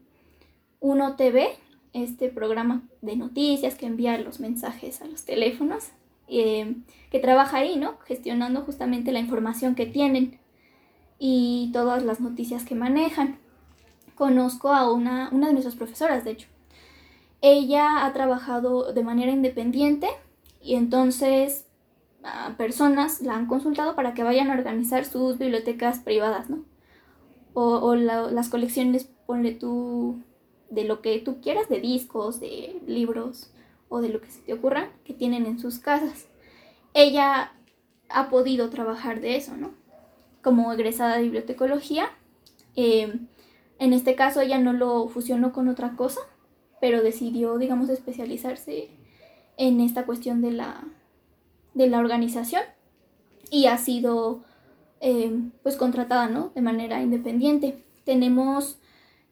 [0.80, 1.48] Uno TV,
[1.92, 5.88] este programa de noticias que envía los mensajes a los teléfonos,
[6.28, 6.76] eh,
[7.10, 7.98] que trabaja ahí, ¿no?
[8.06, 10.38] Gestionando justamente la información que tienen
[11.18, 13.38] y todas las noticias que manejan.
[14.14, 16.48] Conozco a una, una de nuestras profesoras, de hecho,
[17.42, 20.08] ella ha trabajado de manera independiente
[20.62, 21.66] y entonces
[22.56, 26.64] personas la han consultado para que vayan a organizar sus bibliotecas privadas, ¿no?
[27.52, 30.22] O, las colecciones, ponle tú,
[30.70, 33.52] de lo que tú quieras, de discos, de libros
[33.88, 36.26] o de lo que se te ocurra, que tienen en sus casas.
[36.94, 37.52] Ella
[38.08, 39.72] ha podido trabajar de eso, ¿no?
[40.42, 42.08] Como egresada de bibliotecología.
[42.76, 43.18] Eh,
[43.78, 46.20] en este caso ella no lo fusionó con otra cosa,
[46.80, 48.90] pero decidió, digamos, especializarse
[49.56, 50.84] en esta cuestión de la,
[51.74, 52.62] de la organización
[53.50, 54.42] y ha sido
[55.00, 56.52] eh, pues contratada, ¿no?
[56.54, 57.84] De manera independiente.
[58.04, 58.78] Tenemos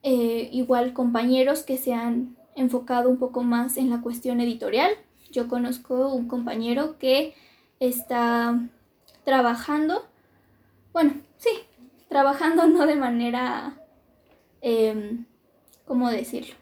[0.02, 4.90] eh, igual compañeros que se han enfocado un poco más en la cuestión editorial.
[5.30, 7.34] Yo conozco un compañero que
[7.80, 8.58] está
[9.24, 10.06] trabajando,
[10.92, 11.50] bueno, sí,
[12.08, 13.78] trabajando no de manera,
[14.62, 15.18] eh,
[15.84, 16.54] ¿cómo decirlo?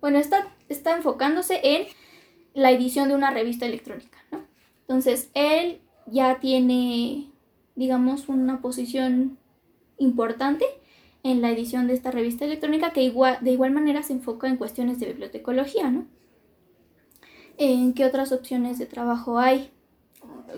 [0.00, 1.86] Bueno, está, está enfocándose en
[2.54, 4.44] la edición de una revista electrónica, ¿no?
[4.82, 7.30] Entonces, él ya tiene,
[7.76, 9.38] digamos, una posición
[9.98, 10.64] importante
[11.22, 14.56] en la edición de esta revista electrónica que igual, de igual manera se enfoca en
[14.56, 16.06] cuestiones de bibliotecología, ¿no?
[17.58, 19.70] ¿En qué otras opciones de trabajo hay?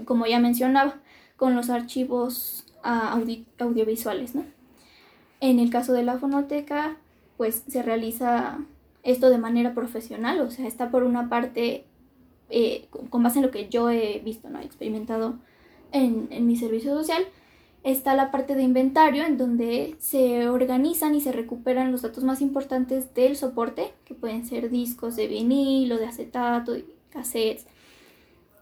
[0.05, 1.01] Como ya mencionaba,
[1.37, 4.45] con los archivos audiovisuales, ¿no?
[5.41, 6.97] En el caso de la fonoteca,
[7.37, 8.59] pues se realiza
[9.03, 11.85] esto de manera profesional, o sea, está por una parte,
[12.51, 14.61] eh, con base en lo que yo he visto, ¿no?
[14.61, 15.41] He experimentado
[15.91, 17.25] en, en mi servicio social,
[17.85, 22.41] está la parte de inventario en donde se organizan y se recuperan los datos más
[22.41, 26.75] importantes del soporte, que pueden ser discos de vinilo, de acetato,
[27.11, 27.67] cassettes.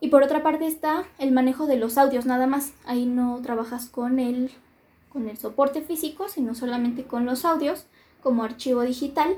[0.00, 2.72] Y por otra parte está el manejo de los audios nada más.
[2.86, 4.50] Ahí no trabajas con el,
[5.10, 7.84] con el soporte físico, sino solamente con los audios
[8.22, 9.28] como archivo digital.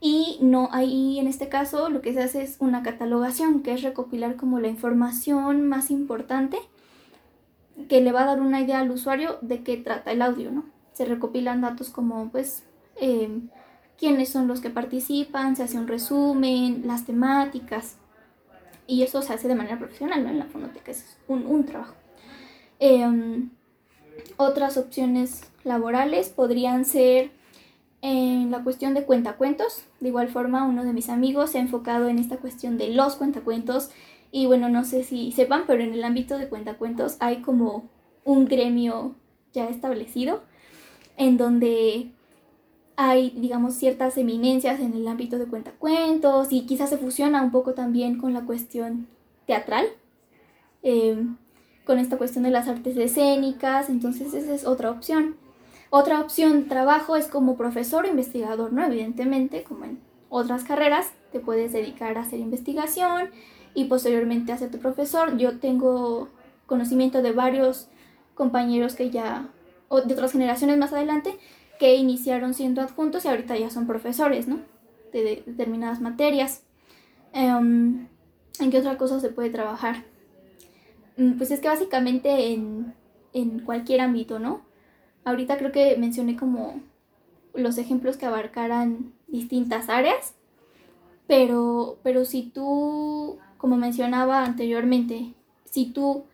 [0.00, 3.82] Y no ahí en este caso lo que se hace es una catalogación, que es
[3.82, 6.58] recopilar como la información más importante
[7.88, 10.64] que le va a dar una idea al usuario de qué trata el audio, ¿no?
[10.92, 12.64] Se recopilan datos como, pues,
[12.96, 13.48] em,
[13.98, 17.96] quiénes son los que participan, se hace un resumen, las temáticas,
[18.86, 20.30] y eso se hace de manera profesional, ¿no?
[20.30, 21.94] En la fonoteca es un, trabajo.
[22.78, 23.50] Em,
[24.36, 27.30] otras opciones laborales podrían ser
[28.02, 29.84] en la cuestión de cuentacuentos.
[30.00, 33.14] De igual forma, uno de mis amigos se ha enfocado en esta cuestión de los
[33.16, 33.90] cuentacuentos
[34.32, 37.90] y bueno, no sé si sepan, pero en el ámbito de cuentacuentos hay como
[38.24, 39.14] un gremio
[39.52, 40.42] ya establecido
[41.18, 42.10] en donde
[42.96, 47.74] hay, digamos, ciertas eminencias en el ámbito de cuentacuentos y quizás se fusiona un poco
[47.74, 49.06] también con la cuestión
[49.46, 49.86] teatral,
[50.82, 51.36] em,
[51.84, 55.36] con esta cuestión de las artes escénicas, entonces esa es otra opción.
[55.90, 58.82] Otra opción trabajo es como profesor o investigador, ¿no?
[58.86, 63.30] Evidentemente, como en otras carreras, te puedes dedicar a hacer investigación
[63.74, 65.36] y posteriormente a tu profesor.
[65.36, 66.28] Yo tengo
[66.66, 67.88] conocimiento de varios
[68.34, 69.48] compañeros que ya,
[69.88, 71.38] o de otras generaciones más adelante,
[71.78, 74.60] que iniciaron siendo adjuntos y ahorita ya son profesores, ¿no?
[75.12, 76.62] De, determinadas materias.
[77.32, 78.08] Em,
[78.60, 80.04] ¿En qué otra cosa se puede trabajar?
[81.16, 82.94] Mm, pues es que básicamente en,
[83.32, 84.62] en cualquier ámbito, ¿no?
[85.24, 86.80] Ahorita creo que mencioné como
[87.54, 90.34] los ejemplos que abarcaran distintas áreas,
[91.26, 95.34] pero, pero si tú como mencionaba anteriormente,
[95.66, 96.24] si tú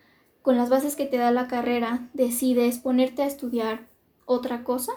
[0.41, 3.87] con las bases que te da la carrera decides ponerte a estudiar
[4.25, 4.93] otra cosa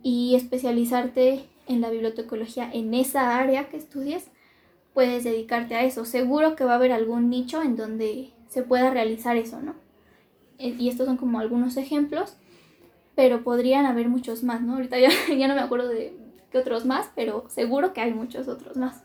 [0.00, 4.30] y especializarte en la bibliotecología en esa área que estudies,
[4.92, 6.04] puedes dedicarte a eso.
[6.04, 9.74] Seguro que va a haber algún nicho en donde se pueda realizar eso, ¿no?
[10.58, 12.36] Eh, y estos son como algunos ejemplos,
[13.16, 14.74] pero podrían haber muchos más, ¿no?
[14.74, 16.16] Ahorita ya, ya no me acuerdo de
[16.52, 19.02] qué otros más, pero seguro que hay muchos otros más.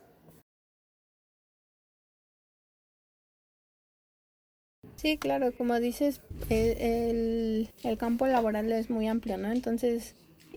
[5.00, 9.50] Sí, claro, como dices, el, campo laboral es muy amplio, ¿no?
[9.50, 10.14] Entonces,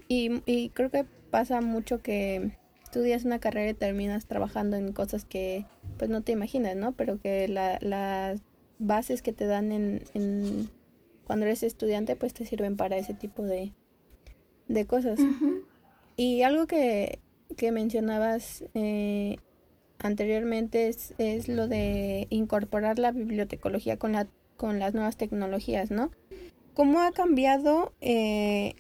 [0.09, 2.51] y, y creo que pasa mucho que
[2.83, 5.65] estudias una carrera y terminas trabajando en cosas que
[5.97, 6.91] pues no te imaginas, ¿no?
[6.91, 8.41] Pero que la, las
[8.81, 10.69] bases que te dan en, en,
[11.25, 13.73] cuando eres estudiante pues te sirven para ese tipo de,
[14.67, 15.21] de cosas.
[16.17, 17.21] Y algo que,
[17.57, 19.37] que mencionabas eh,
[20.03, 26.11] anteriormente es, es lo de incorporar la bibliotecología con, la, con las nuevas tecnologías, ¿no?
[26.75, 28.75] ¿Cómo ha cambiado eh,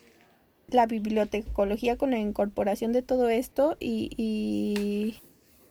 [0.69, 5.21] la bibliotecología con la incorporación de todo esto y, y,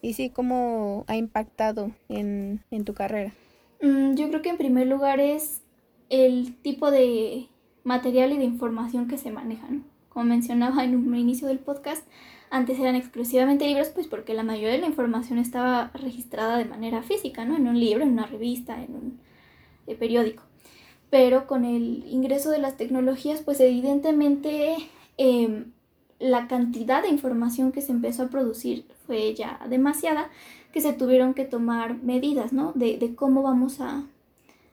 [0.02, 3.34] y sí, cómo ha impactado en, en tu carrera?
[3.82, 5.62] Mm, yo creo que en primer lugar es
[6.10, 7.48] el tipo de
[7.84, 9.86] material y de información que se manejan.
[10.10, 12.06] Como mencionaba en un inicio del podcast,
[12.52, 17.02] antes eran exclusivamente libros, pues porque la mayoría de la información estaba registrada de manera
[17.02, 17.56] física, ¿no?
[17.56, 19.20] En un libro, en una revista, en un
[19.88, 20.44] eh, periódico.
[21.10, 24.76] Pero con el ingreso de las tecnologías, pues evidentemente
[25.18, 25.72] em,
[26.20, 30.30] la cantidad de información que se empezó a producir fue ya demasiada,
[30.74, 32.74] que se tuvieron que tomar medidas, ¿no?
[32.76, 34.04] De, de cómo vamos a,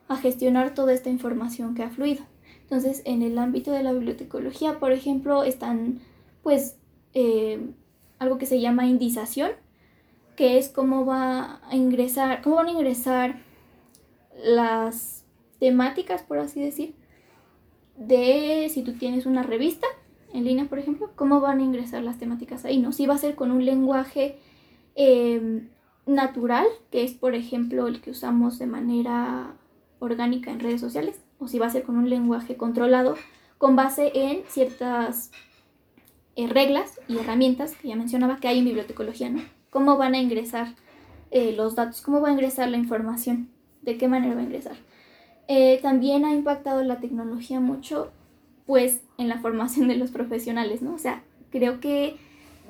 [0.08, 2.24] a gestionar toda esta información que ha fluido.
[2.62, 6.00] Entonces, en el ámbito de la bibliotecología, por ejemplo, están
[6.42, 6.77] pues
[7.14, 7.70] eh,
[8.18, 9.50] algo que se llama indización,
[10.36, 13.40] que es cómo va a ingresar, cómo van a ingresar
[14.42, 15.24] las
[15.58, 16.94] temáticas, por así decir,
[17.96, 19.86] de si tú tienes una revista
[20.32, 22.92] en línea, por ejemplo, cómo van a ingresar las temáticas ahí, ¿no?
[22.92, 24.38] Si va a ser con un lenguaje
[24.94, 25.68] em,
[26.06, 29.56] natural, que es, por ejemplo, el que usamos de manera
[29.98, 33.16] orgánica en redes sociales, o si va a ser con un lenguaje controlado
[33.58, 35.32] con base en ciertas
[36.38, 39.42] eh, reglas y herramientas que ya mencionaba que hay en bibliotecología, ¿no?
[39.70, 40.76] ¿Cómo van a ingresar
[41.32, 42.00] eh, los datos?
[42.00, 43.48] ¿Cómo va a ingresar la información?
[43.82, 44.76] ¿De qué manera va a ingresar?
[45.48, 48.12] Eh, también ha impactado la tecnología mucho,
[48.66, 50.94] pues, en la formación de los profesionales, ¿no?
[50.94, 52.14] O sea, creo que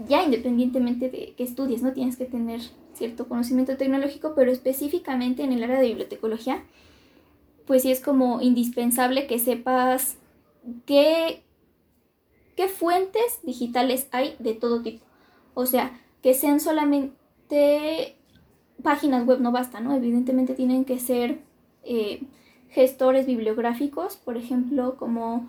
[0.08, 1.92] ya independientemente de que estudies, ¿no?
[1.92, 2.62] Tienes que tener
[2.94, 6.62] cierto conocimiento tecnológico, pero específicamente en el área de bibliotecología,
[7.66, 10.16] pues sí es como indispensable que sepas
[10.86, 11.42] qué,
[12.58, 15.06] qué fuentes digitales hay de todo tipo.
[15.54, 18.16] O sea, que sean solamente
[18.82, 19.94] páginas web no basta, ¿no?
[19.94, 21.38] Evidentemente tienen que ser
[21.84, 22.24] eh,
[22.68, 25.48] gestores bibliográficos, por ejemplo, como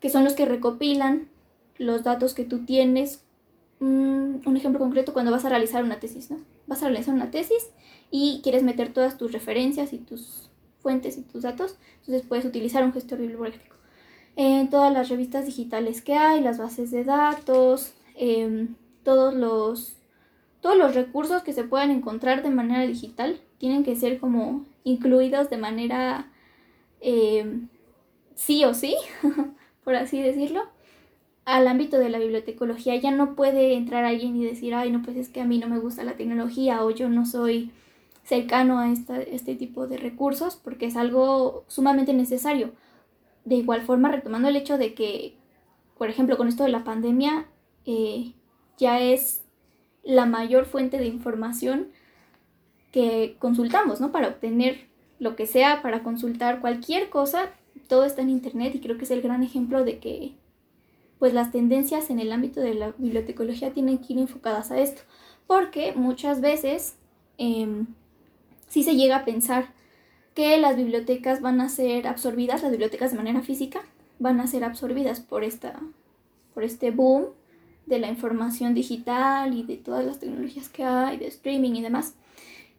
[0.00, 1.28] que son los que recopilan
[1.78, 3.24] los datos que tú tienes.
[3.78, 6.38] Mm, un ejemplo concreto, cuando vas a realizar una tesis, ¿no?
[6.66, 7.70] Vas a realizar una tesis
[8.10, 12.82] y quieres meter todas tus referencias y tus fuentes y tus datos, entonces puedes utilizar
[12.82, 13.76] un gestor bibliográfico.
[14.36, 18.74] En todas las revistas digitales que hay, las bases de datos, em,
[19.04, 19.96] todos los
[20.62, 25.50] todos los recursos que se puedan encontrar de manera digital tienen que ser como incluidos
[25.50, 26.30] de manera
[27.00, 27.68] em,
[28.36, 28.96] sí o sí,
[29.84, 30.62] por así decirlo,
[31.44, 32.96] al ámbito de la bibliotecología.
[32.96, 35.68] Ya no puede entrar alguien y decir, ay, no, pues es que a mí no
[35.68, 37.72] me gusta la tecnología o yo no soy
[38.24, 42.70] cercano a este tipo de recursos porque es algo sumamente necesario.
[43.44, 45.36] De igual forma, retomando el hecho de que,
[45.98, 47.46] por ejemplo, con esto de la pandemia,
[47.86, 48.32] eh,
[48.78, 49.42] ya es
[50.02, 51.88] la mayor fuente de información
[52.92, 54.12] que consultamos, ¿no?
[54.12, 54.88] Para obtener
[55.18, 57.50] lo que sea, para consultar cualquier cosa,
[57.88, 60.34] todo está en Internet y creo que es el gran ejemplo de que
[61.18, 65.02] pues las tendencias en el ámbito de la bibliotecología tienen que ir enfocadas a esto,
[65.46, 66.96] porque muchas veces
[67.38, 67.84] eh,
[68.66, 69.72] sí se llega a pensar
[70.34, 73.82] que las bibliotecas van a ser absorbidas, las bibliotecas de manera física,
[74.18, 75.80] van a ser absorbidas por, esta,
[76.54, 77.26] por este boom
[77.86, 82.14] de la información digital y de todas las tecnologías que hay, de streaming y demás.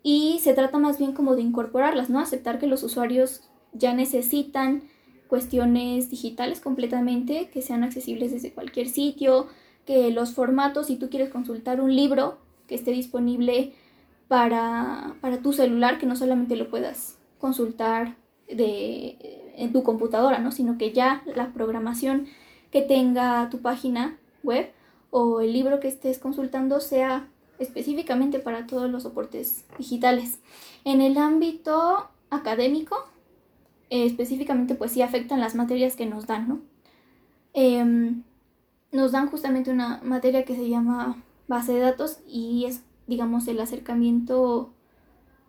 [0.02, 2.20] Y se trata más bien como de incorporarlas, ¿no?
[2.20, 3.42] Aceptar que los usuarios
[3.74, 4.84] ya necesitan
[5.28, 9.48] cuestiones digitales completamente, que sean accesibles desde cualquier sitio,
[9.86, 12.38] que los formatos, si tú quieres consultar un libro
[12.68, 13.74] que esté disponible
[14.28, 18.16] para, tu celular, que no solamente lo puedas consultar
[18.48, 19.18] de,
[19.58, 20.54] en tu computadora, ¿no?
[20.54, 22.28] sino que ya la programación
[22.72, 24.72] que tenga tu página web
[25.12, 27.28] o el libro que estés consultando sea
[27.60, 30.40] específicamente para todos los soportes digitales.
[30.86, 32.96] En el ámbito académico,
[33.90, 36.62] específicamente pues sí afectan las materias que nos dan, ¿no?
[37.52, 38.24] Em,
[38.94, 43.60] nos dan justamente una materia que se llama base de datos y es digamos, el
[43.60, 44.72] acercamiento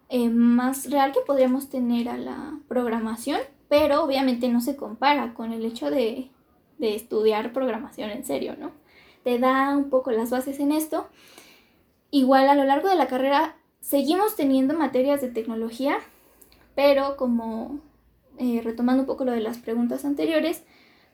[0.08, 5.52] eh, más real que podríamos tener a la programación, pero obviamente no se compara con
[5.52, 6.30] el hecho de,
[6.78, 8.72] de estudiar programación en serio, ¿no?
[9.22, 11.08] Te da un poco las bases en esto.
[12.10, 15.98] Igual a lo largo de la carrera seguimos teniendo materias de tecnología,
[16.74, 17.80] pero como
[18.38, 20.64] eh, retomando un poco lo de las preguntas anteriores,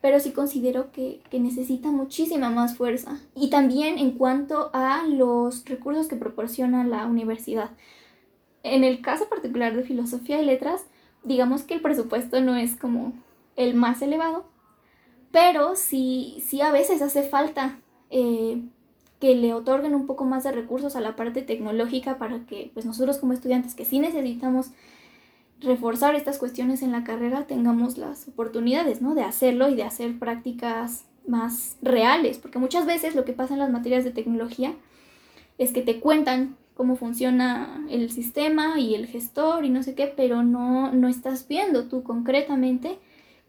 [0.01, 3.19] pero sí considero que, necesita muchísima más fuerza.
[3.35, 7.71] Y también en cuanto a los recursos que proporciona la universidad.
[8.63, 10.87] En el caso particular de filosofía y letras,
[11.23, 13.13] digamos que el presupuesto no es como
[13.57, 14.45] el más elevado,
[15.33, 17.79] pero sí, sí a veces hace falta
[18.11, 18.63] eh,
[19.21, 22.87] que le otorguen un poco más de recursos a la parte tecnológica para que pues
[22.87, 24.71] nosotros como estudiantes que sí necesitamos
[25.61, 29.15] reforzar estas cuestiones en la carrera tengamos las oportunidades, ¿no?
[29.15, 33.61] De hacerlo y de hacer prácticas más reales, porque muchas veces lo que pasa en
[33.61, 34.75] las materias de tecnología
[35.59, 40.07] es que te cuentan cómo funciona el sistema y el gestor y no sé qué,
[40.07, 42.99] pero no, no estás viendo tú concretamente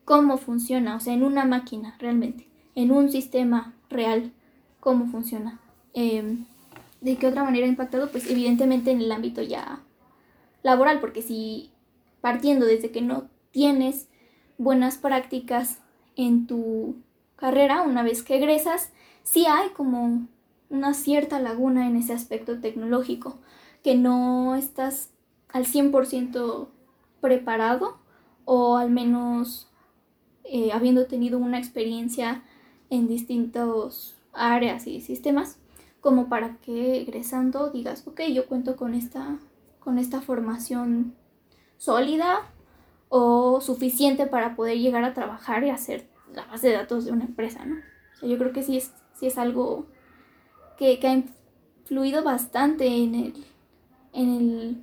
[0.03, 4.33] cómo funciona, o sea, en una máquina realmente, en un sistema real,
[4.81, 5.61] cómo funciona.
[5.93, 6.43] Em,
[6.99, 8.11] ¿De qué otra manera ha impactado?
[8.11, 9.79] Pues evidentemente en el ámbito ya
[10.61, 11.71] laboral, porque si
[12.19, 14.09] partiendo desde que no tienes
[14.57, 15.79] buenas prácticas
[16.17, 16.97] en tu
[17.37, 18.91] carrera, una vez que egresas,
[19.23, 20.27] sí hay como
[20.71, 23.37] una cierta laguna en ese aspecto tecnológico,
[23.83, 25.11] que no estás
[25.49, 26.69] al 100%
[27.19, 27.97] preparado
[28.45, 29.69] o al menos
[30.45, 32.43] eh, habiendo tenido una experiencia
[32.89, 35.57] en distintos áreas y sistemas,
[35.99, 39.37] como para que egresando digas, ok, yo cuento con esta,
[39.79, 41.13] con esta formación
[41.77, 42.41] sólida
[43.09, 47.25] o suficiente para poder llegar a trabajar y hacer la base de datos de una
[47.25, 47.75] empresa, ¿no?
[48.21, 49.87] yo creo que sí es, sí es algo
[50.99, 53.45] que, ha influido bastante en el,
[54.13, 54.77] en el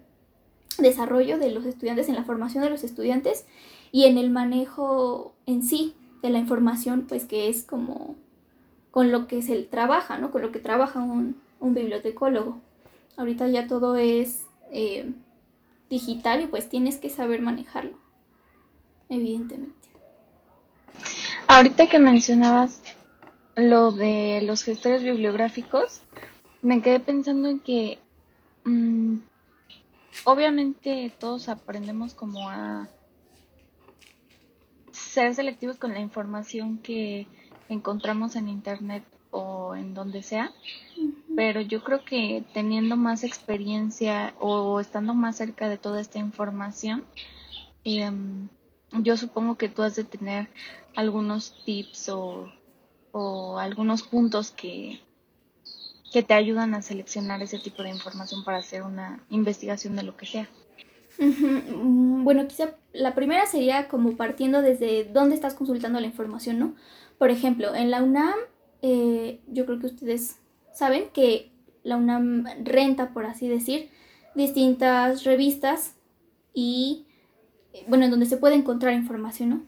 [0.79, 3.47] desarrollo de los estudiantes, en la formación de los estudiantes
[3.91, 8.15] y en el manejo en sí de la información, pues que es como
[8.93, 10.31] con lo que se trabaja, ¿no?
[10.31, 12.61] Con lo que trabaja un, bibliotecólogo.
[13.17, 15.13] Ahorita ya todo es eh,
[15.91, 17.99] digital y pues tienes que saber manejarlo,
[19.09, 19.75] evidentemente.
[21.49, 22.83] Ahorita que mencionabas
[23.59, 26.03] lo de los gestores bibliográficos,
[26.63, 27.99] me quedé pensando en que
[28.65, 29.17] mm,
[30.25, 32.89] obviamente todos aprendemos como a
[34.93, 37.27] ser selectivos con la información que
[37.69, 39.03] encontramos en internet
[39.33, 40.53] o en donde sea,
[41.35, 47.05] pero yo creo que teniendo más experiencia o estando más cerca de toda esta información,
[47.83, 48.49] em,
[48.93, 50.49] yo supongo que tú has de tener
[50.95, 52.53] algunos tips o,
[53.13, 55.01] o algunos puntos que,
[56.13, 60.17] que te ayudan a seleccionar ese tipo de información para hacer una investigación de lo
[60.17, 60.49] que sea.
[61.19, 66.75] Mm, bueno, quizá la primera sería como partiendo desde dónde estás consultando la información, ¿no?
[67.19, 68.35] Por ejemplo, en la UNAM,
[68.83, 70.37] eh, yo creo que ustedes
[70.73, 71.51] saben que
[71.83, 73.91] la UNAM renta, por así decir,
[74.35, 75.97] distintas revistas
[76.55, 77.07] y,
[77.89, 79.63] bueno, en donde se puede encontrar información, ¿no?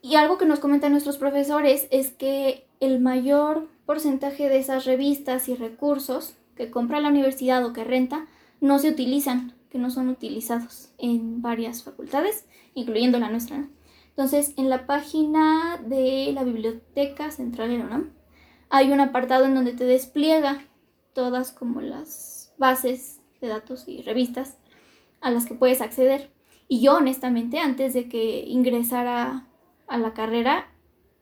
[0.00, 5.48] Y algo que nos comentan nuestros profesores es que el mayor porcentaje de esas revistas
[5.48, 8.26] y recursos que compra la universidad o que renta
[8.60, 13.68] no se utilizan, que no son utilizados en varias facultades, incluyendo la nuestra.
[14.10, 18.10] Entonces, en la página de la Biblioteca Central de la UNAM
[18.70, 20.64] hay un apartado en donde te despliega
[21.12, 24.58] todas como las bases de datos y revistas
[25.20, 26.30] a las que puedes acceder.
[26.68, 29.47] Y yo honestamente, antes de que ingresara
[29.88, 30.68] a la carrera,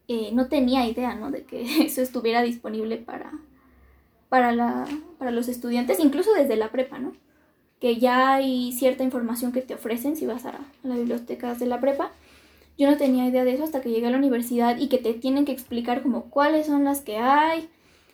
[0.09, 1.31] eh, no tenía idea, ¿no?
[1.31, 3.33] De que eso estuviera disponible para,
[4.29, 4.87] para, la,
[5.19, 7.13] para los estudiantes, incluso desde la prepa, ¿no?
[7.81, 11.67] Que ya hay cierta información que te ofrecen si vas a, a las bibliotecas de
[11.67, 12.13] la prepa.
[12.79, 15.15] Yo no tenía idea de eso hasta que llegué a la universidad y que te
[15.15, 17.69] tienen que explicar como cuáles son las que hay.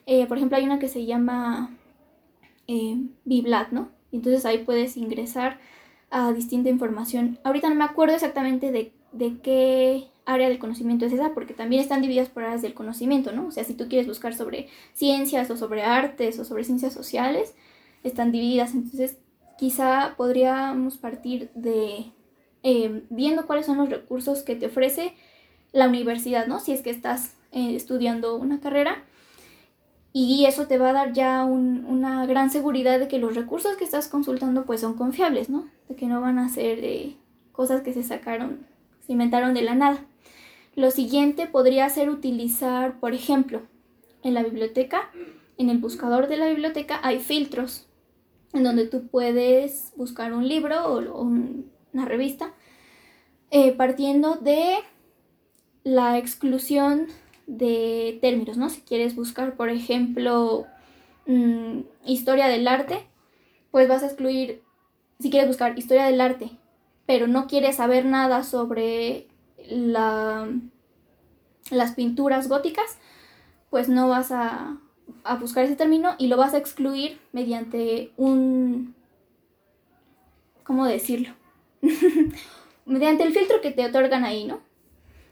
[0.07, 1.70] Eh, por ejemplo, hay una que se llama
[2.66, 3.90] eh, Biblat, ¿no?
[4.12, 5.59] Entonces ahí puedes ingresar
[6.11, 7.38] a distinta información.
[7.44, 11.82] Ahorita no me acuerdo exactamente de, de qué área del conocimiento es esa, porque también
[11.82, 13.46] están divididas por áreas del conocimiento, ¿no?
[13.46, 17.54] O sea, si tú quieres buscar sobre ciencias o sobre artes o sobre ciencias sociales,
[18.04, 18.74] están divididas.
[18.74, 19.18] Entonces,
[19.58, 22.12] quizá podríamos partir de
[22.62, 25.14] eh, viendo cuáles son los recursos que te ofrece
[25.72, 26.60] la universidad, ¿no?
[26.60, 29.04] Si es que estás eh, estudiando una carrera.
[30.14, 33.84] Y eso te va a dar ya una gran seguridad de que los recursos que
[33.84, 35.68] estás consultando pues son confiables, ¿no?
[35.88, 37.16] De que no van a ser eh,
[37.50, 38.66] cosas que se sacaron,
[39.06, 40.04] se inventaron de la nada.
[40.74, 43.62] Lo siguiente podría ser utilizar, por ejemplo,
[44.22, 45.10] en la biblioteca,
[45.58, 47.86] en el buscador de la biblioteca hay filtros
[48.52, 52.52] en donde tú puedes buscar un libro o una revista
[53.50, 54.78] eh, partiendo de
[55.84, 57.06] la exclusión
[57.46, 58.70] de términos, ¿no?
[58.70, 60.66] Si quieres buscar, por ejemplo,
[61.26, 63.06] mm, historia del arte,
[63.70, 64.62] pues vas a excluir,
[65.20, 66.50] si quieres buscar historia del arte,
[67.04, 69.28] pero no quieres saber nada sobre
[69.68, 70.48] la,
[71.70, 72.98] las pinturas góticas,
[73.70, 74.78] pues no vas a,
[75.24, 78.94] a buscar ese término y lo vas a excluir mediante un...
[80.64, 81.34] ¿Cómo decirlo?
[82.86, 84.60] mediante el filtro que te otorgan ahí, ¿no?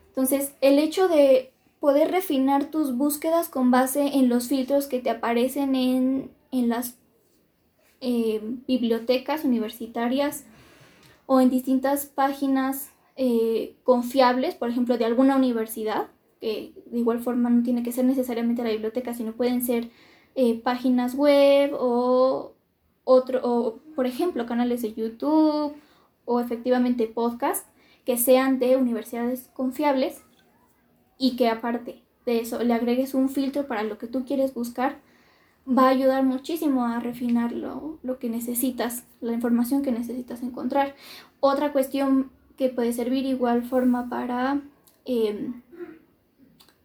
[0.09, 5.11] Entonces, el hecho de poder refinar tus búsquedas con base en los filtros que te
[5.11, 6.99] aparecen en, en las
[8.01, 10.45] eh, bibliotecas universitarias
[11.26, 12.89] o en distintas páginas
[13.23, 16.09] eh, confiables, por ejemplo, de alguna universidad,
[16.41, 19.91] que de igual forma no tiene que ser necesariamente la biblioteca, sino pueden ser
[20.37, 22.55] eh, páginas web o,
[23.05, 25.75] otro, o, por ejemplo, canales de YouTube
[26.25, 27.68] o efectivamente podcast
[28.07, 30.23] que sean de universidades confiables
[31.18, 34.99] y que aparte de eso le agregues un filtro para lo que tú quieres buscar,
[35.68, 40.95] va a ayudar muchísimo a refinar lo, que necesitas, la información que necesitas encontrar.
[41.41, 42.31] Otra cuestión
[42.61, 44.61] que puede servir igual forma para,
[45.07, 45.63] em,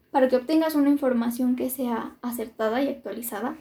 [0.10, 3.58] para que obtengas una información que sea acertada y actualizada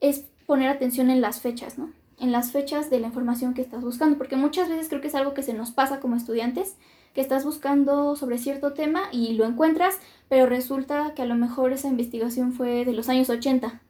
[0.00, 1.92] es poner atención en las fechas, ¿no?
[2.18, 5.14] En las fechas de la información que estás buscando, porque muchas veces creo que es
[5.14, 6.78] algo que se nos pasa como estudiantes,
[7.12, 9.98] que estás buscando sobre cierto tema y lo encuentras,
[10.30, 13.82] pero resulta que a lo mejor esa investigación fue de los años 80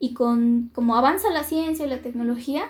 [0.00, 2.64] y con como avanza la ciencia y la tecnología,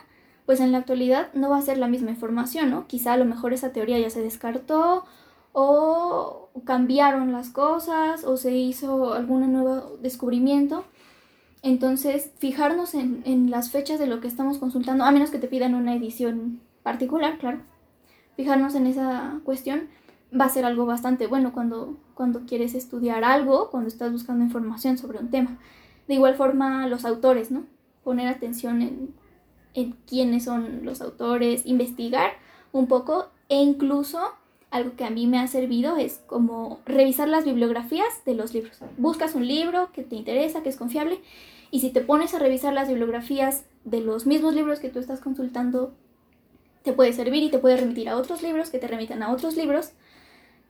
[0.47, 2.87] pues en la actualidad no va a ser la misma información, ¿no?
[2.87, 5.05] Quizá a lo mejor esa teoría ya se descartó
[5.53, 10.85] o cambiaron las cosas o se hizo algún nuevo descubrimiento
[11.65, 15.75] entonces, fijarnos en, las fechas de lo que estamos consultando, a menos que te pidan
[15.75, 17.61] una edición particular, claro.
[18.37, 19.89] Fijarnos en esa cuestión
[20.39, 24.99] va a ser algo bastante bueno cuando, cuando quieres estudiar algo, cuando estás buscando información
[24.99, 25.57] sobre un tema.
[26.07, 27.65] De igual forma, los autores, ¿no?
[28.03, 29.15] Poner atención en,
[29.75, 32.33] en quiénes son los autores, investigar
[32.73, 34.21] un poco e incluso
[34.71, 38.79] algo que a mí me ha servido es como revisar las bibliografías de los libros.
[38.97, 41.21] Buscas un libro que te interesa, que es confiable
[41.71, 45.21] y si te pones a revisar las bibliografías de los mismos libros que tú estás
[45.21, 45.95] consultando,
[46.83, 49.57] te puede servir y te puede remitir a otros libros que te remitan a otros
[49.57, 49.93] libros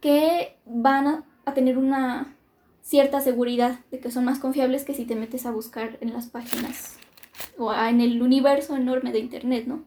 [0.01, 2.37] que van a, a tener una
[2.83, 6.27] cierta seguridad de que son más confiables que si te metes a buscar en las
[6.27, 6.99] páginas
[7.59, 9.85] o en el universo enorme de Internet, ¿no?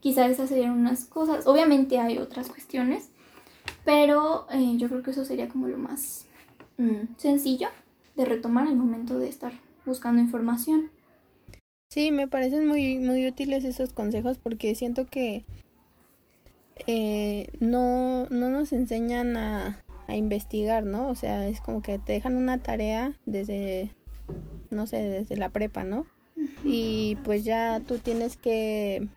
[0.00, 1.46] Quizás esas serían unas cosas.
[1.46, 3.10] Obviamente hay otras cuestiones,
[3.84, 6.26] pero eh, yo creo que eso sería como lo más
[6.76, 7.68] mm, sencillo
[8.16, 9.52] de retomar al momento de estar
[9.84, 10.90] buscando información.
[11.90, 15.44] Sí, me parecen muy, muy útiles esos consejos porque siento que
[16.86, 21.08] eh, no, no nos enseñan a, a investigar, ¿no?
[21.08, 23.94] O sea, es como que te dejan una tarea desde,
[24.70, 26.06] no sé, desde la prepa, ¿no?
[26.64, 29.08] Y pues ya tú tienes que,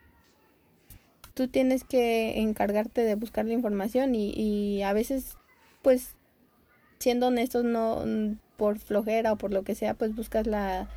[1.34, 5.38] tú tienes que encargarte de buscar la información y, y a veces,
[5.82, 6.16] pues,
[7.00, 8.04] siendo honestos, no,
[8.58, 10.90] por flojera o por lo que sea, pues buscas la,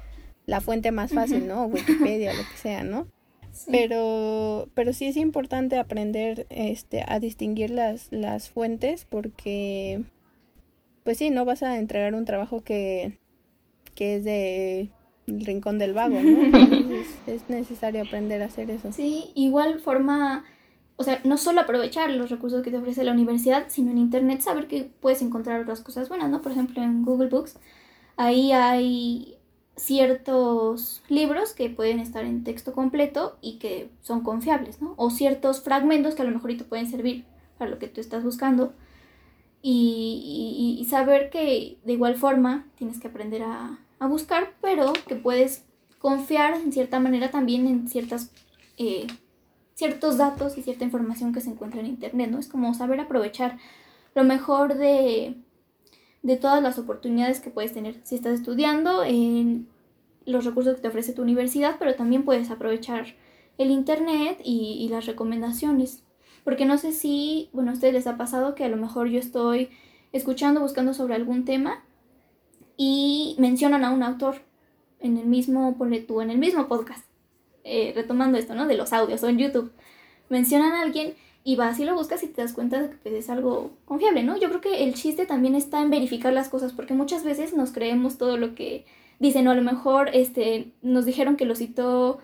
[0.46, 1.66] la fuente más fácil, ¿no?
[1.66, 3.08] Wikipedia, lo que sea, ¿no?
[3.70, 10.02] Pero, pero sí es importante aprender este, a distinguir las, las fuentes porque,
[11.04, 13.18] pues sí, no vas a entregar un trabajo que,
[13.94, 14.90] que es de
[15.26, 16.56] el rincón del vago, ¿no?
[17.26, 18.92] es necesario aprender a hacer eso.
[18.92, 20.44] Sí, igual forma,
[20.96, 24.40] o sea, no solo aprovechar los recursos que te ofrece la universidad, sino en Internet
[24.40, 26.42] saber que puedes encontrar otras cosas buenas, ¿no?
[26.42, 27.56] Por ejemplo, en Google Books,
[28.16, 29.36] ahí hay
[29.76, 34.94] ciertos libros que pueden estar en texto completo y que son confiables, ¿no?
[34.96, 37.24] O ciertos fragmentos que a lo mejor te pueden servir
[37.58, 38.72] para lo que tú estás buscando.
[39.66, 43.78] Y, saber que de igual forma tienes que aprender a,
[44.08, 45.64] buscar, pero que puedes
[45.98, 48.30] confiar en cierta manera también en ciertas,
[48.76, 49.06] eh,
[49.74, 52.38] ciertos datos y cierta información que se encuentra en Internet, ¿no?
[52.38, 53.58] Es como saber aprovechar
[54.14, 55.36] lo mejor de,
[56.22, 59.68] de todas las oportunidades que puedes tener si estás estudiando, en
[60.26, 63.14] los recursos que te ofrece tu universidad, pero también puedes aprovechar
[63.58, 66.02] el internet y, las recomendaciones.
[66.44, 69.18] Porque no sé si, bueno, a ustedes les ha pasado que a lo mejor yo
[69.18, 69.70] estoy
[70.12, 71.84] escuchando, buscando sobre algún tema
[72.76, 74.42] y mencionan a un autor
[75.00, 77.04] en el mismo, ponle tú, en el mismo podcast,
[77.62, 78.66] eh, retomando esto, ¿no?
[78.66, 79.72] De los audios o en YouTube.
[80.28, 81.14] Mencionan a alguien
[81.44, 84.22] y vas y lo buscas y te das cuenta de que pues, es algo confiable,
[84.22, 84.38] ¿no?
[84.38, 87.70] Yo creo que el chiste también está en verificar las cosas, porque muchas veces nos
[87.70, 88.86] creemos todo lo que
[89.18, 92.18] dicen, o a lo mejor este, nos dijeron que lo citó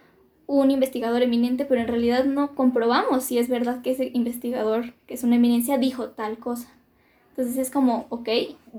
[0.46, 5.14] un investigador eminente, pero en realidad no comprobamos si es verdad que ese investigador, que
[5.14, 6.68] es una eminencia, dijo tal cosa.
[7.30, 8.28] Entonces es como, ok,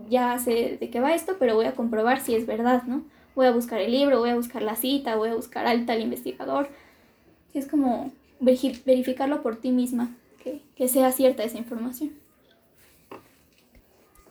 [0.09, 3.03] ya sé de qué va esto, pero voy a comprobar si es verdad, ¿no?
[3.35, 6.01] Voy a buscar el libro, voy a buscar la cita, voy a buscar al tal
[6.01, 6.69] investigador.
[7.53, 10.15] Es como verificarlo por ti misma
[10.75, 12.11] que, sea cierta esa información.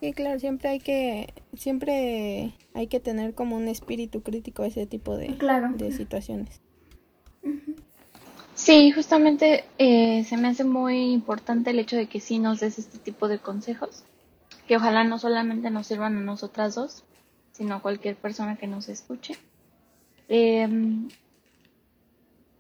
[0.01, 4.87] Sí, claro, siempre hay que, siempre hay que tener como un espíritu crítico a ese
[4.87, 5.37] tipo de,
[5.77, 6.61] de situaciones.
[8.55, 12.79] Sí, justamente eh, se me hace muy importante el hecho de que sí nos des
[12.79, 14.05] este tipo de consejos,
[14.71, 17.03] que ojalá no solamente nos sirvan a nosotras dos,
[17.51, 19.35] sino a cualquier persona que nos escuche.
[20.29, 21.09] Em,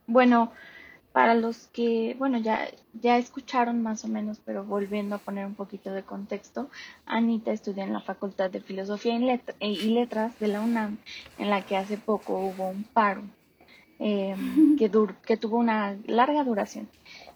[0.09, 0.51] bueno,
[1.13, 5.55] para los que, bueno, ya, ya escucharon más o menos, pero volviendo a poner un
[5.55, 6.69] poquito de contexto,
[7.07, 9.15] Anita estudia en la Facultad de Filosofía
[9.61, 10.99] y, Letras de la UNAM,
[11.39, 13.23] en la que hace poco hubo un paro
[14.01, 14.91] em, que,
[15.25, 16.89] que tuvo una larga duración.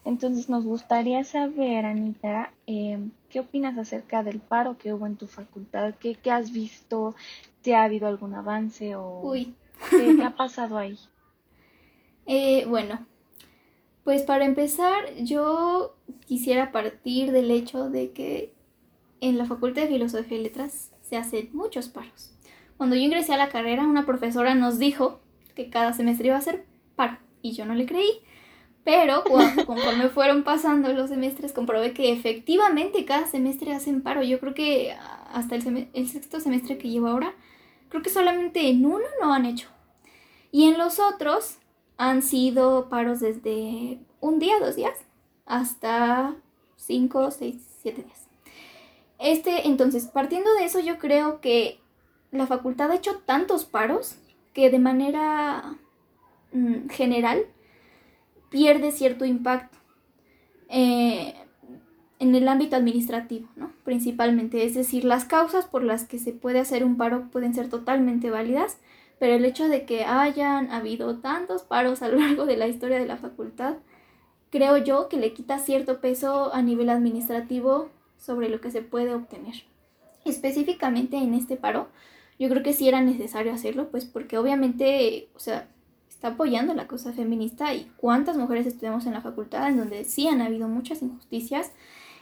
[0.05, 5.27] Entonces nos gustaría saber, Anita, em, ¿qué opinas acerca del paro que hubo en tu
[5.27, 5.95] facultad?
[5.99, 7.15] ¿Qué, qué has visto?
[7.63, 9.33] ¿Si ha habido algún avance o
[9.91, 10.99] ¿qué, ha pasado ahí?
[12.27, 13.07] Eh, bueno,
[14.03, 15.95] pues para empezar, yo
[16.25, 18.55] quisiera partir del hecho de que
[19.21, 22.33] en la Facultad de Filosofía y Letras se hacen muchos paros.
[22.79, 25.21] Cuando yo ingresé a la carrera, una profesora nos dijo
[25.55, 26.65] que cada semestre iba a ser
[26.97, 28.11] paro y yo no le creí.
[28.85, 29.25] Pero
[29.67, 34.23] conforme fueron pasando los semestres, comprobé que efectivamente cada semestre hacen paro.
[34.23, 34.95] Yo creo que
[35.33, 37.35] hasta el, el sexto semestre que llevo ahora,
[37.89, 39.69] creo que solamente en uno no han hecho.
[40.53, 41.57] Y en los otros
[41.97, 44.99] han sido paros desde un día, dos días,
[45.47, 46.37] hasta
[46.77, 48.29] cinco, seis, siete días.
[49.19, 51.81] Este, entonces, partiendo de eso, yo creo que
[52.31, 54.17] la facultad ha hecho tantos paros
[54.53, 55.77] que de manera
[56.53, 57.47] mm, general
[58.55, 59.77] pierde cierto impacto
[60.69, 61.35] eh,
[62.21, 63.73] en el ámbito administrativo, ¿no?
[63.83, 67.69] Principalmente, es decir, las causas por las que se puede hacer un paro pueden ser
[67.69, 68.79] totalmente válidas,
[69.19, 73.01] pero el hecho de que hayan habido tantos paros a lo largo de la historia
[73.01, 73.79] de la facultad,
[74.51, 79.17] creo yo que le quita cierto peso a nivel administrativo sobre lo que se puede
[79.17, 79.65] obtener.
[80.25, 81.89] Específicamente en este paro,
[82.39, 85.74] yo creo que sí era necesario hacerlo, pues porque obviamente, o sea,
[86.25, 90.27] está apoyando la causa feminista y cuántas mujeres estudiamos en la facultad en donde sí
[90.27, 91.73] han habido muchas injusticias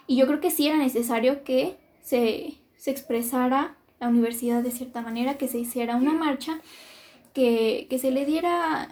[0.08, 5.02] Y yo creo que sí era necesario que se, se expresara la universidad de cierta
[5.02, 6.60] manera, que se hiciera una marcha,
[7.32, 8.88] que, que se le diera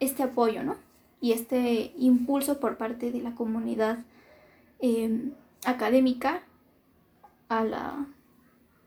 [0.00, 0.76] este apoyo, ¿no?
[1.20, 3.98] Y este impulso por parte de la comunidad
[4.80, 5.32] em,
[5.66, 6.40] académica
[7.50, 8.06] a la,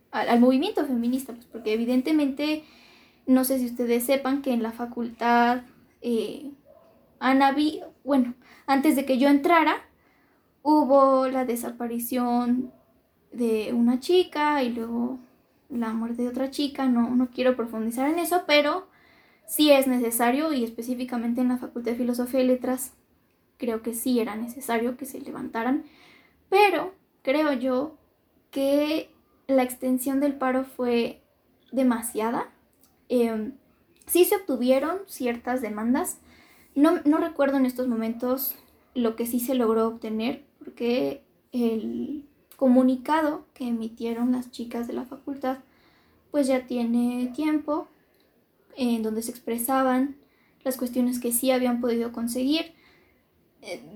[0.09, 2.63] al, movimiento feminista, pues porque evidentemente,
[3.31, 5.61] no sé si ustedes sepan que en la facultad
[6.01, 6.51] eh,
[8.03, 8.33] bueno,
[8.65, 9.75] antes de que yo entrara,
[10.63, 12.71] hubo la desaparición
[13.31, 15.19] de una chica y luego
[15.69, 18.87] la muerte de otra chica, no, no quiero profundizar en eso, pero
[19.45, 22.93] sí es necesario y específicamente en la Facultad de Filosofía y Letras
[23.57, 25.83] creo que sí era necesario que se levantaran,
[26.49, 27.97] pero creo yo
[28.49, 29.09] que
[29.47, 31.21] la extensión del paro fue
[31.71, 32.49] demasiada.
[33.11, 33.51] Em,
[34.05, 36.19] sí se obtuvieron ciertas demandas.
[36.75, 38.55] No, no, recuerdo en estos momentos
[38.95, 42.23] lo que sí se logró obtener, porque el
[42.55, 45.57] comunicado que emitieron las chicas de la facultad,
[46.31, 47.89] pues ya tiene tiempo,
[48.77, 50.15] en donde se expresaban
[50.63, 52.71] las cuestiones que sí habían podido conseguir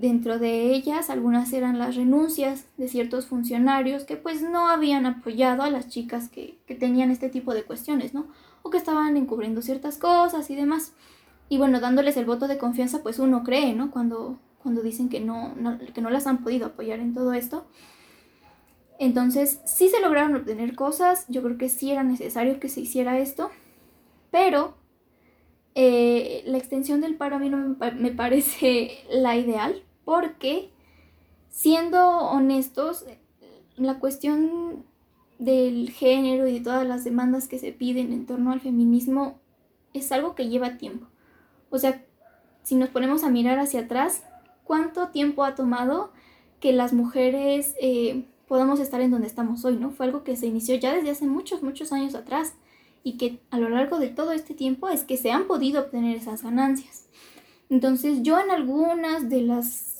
[0.00, 5.64] dentro de ellas algunas eran las renuncias de ciertos funcionarios que pues no habían apoyado
[5.64, 8.26] a las chicas que, tenían este tipo de cuestiones, ¿no?
[8.62, 10.92] O que estaban encubriendo ciertas cosas y demás.
[11.48, 13.90] Y bueno, dándoles el voto de confianza pues uno cree, ¿no?
[13.90, 15.54] Cuando, cuando dicen que no,
[15.92, 17.66] que no las han podido apoyar en todo esto.
[18.98, 23.18] Entonces sí se lograron obtener cosas, yo creo que sí era necesario que se hiciera
[23.18, 23.50] esto,
[24.30, 24.74] pero
[25.78, 30.70] eh, la extensión del paro a mí no me, parece la ideal porque,
[31.50, 33.04] siendo honestos,
[33.76, 34.86] la cuestión
[35.38, 39.38] del género y de todas las demandas que se piden en torno al feminismo
[39.92, 41.08] es algo que lleva tiempo.
[41.68, 42.02] O sea,
[42.62, 44.22] si nos ponemos a mirar hacia atrás,
[44.64, 46.10] ¿cuánto tiempo ha tomado
[46.58, 49.76] que las mujeres eh, podamos estar en donde estamos hoy?
[49.76, 49.90] ¿no?
[49.90, 52.54] Fue algo que se inició ya desde hace muchos, muchos años atrás
[53.06, 56.16] y que a lo largo de todo este tiempo es que se han podido obtener
[56.16, 57.06] esas ganancias.
[57.70, 59.98] Entonces yo en algunas de los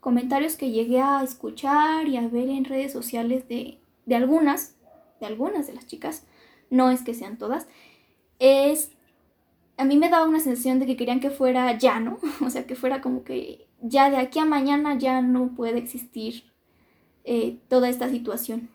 [0.00, 4.74] comentarios que llegué a escuchar y a ver en redes sociales de, de algunas,
[5.18, 6.26] de algunas de las chicas,
[6.68, 7.66] no es que sean todas,
[8.38, 8.90] es,
[9.78, 12.18] a mí me daba una sensación de que querían que fuera ya, ¿no?
[12.44, 16.52] O sea, que fuera como que ya de aquí a mañana ya no puede existir
[17.24, 18.68] eh, toda esta situación.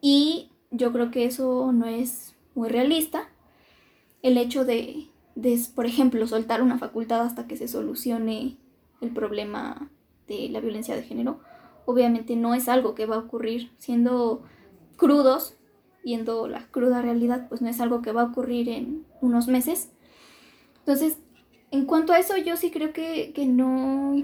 [0.00, 3.28] Y yo creo que eso no es muy realista.
[4.22, 5.08] El hecho de,
[5.74, 8.56] por ejemplo, soltar una facultad hasta que se solucione
[9.00, 9.90] el problema
[10.28, 11.40] de la violencia de género,
[11.86, 14.42] obviamente no es algo que va a ocurrir siendo
[14.96, 15.56] crudos,
[16.04, 19.90] viendo la cruda realidad, pues no es algo que va a ocurrir en unos meses.
[20.78, 21.18] Entonces,
[21.70, 24.22] en cuanto a eso, yo sí creo que, que no,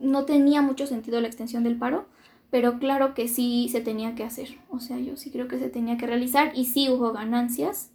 [0.00, 2.06] no tenía mucho sentido la extensión del paro
[2.50, 5.68] pero claro que sí se tenía que hacer, o sea, yo sí creo que se
[5.68, 7.92] tenía que realizar y sí hubo ganancias.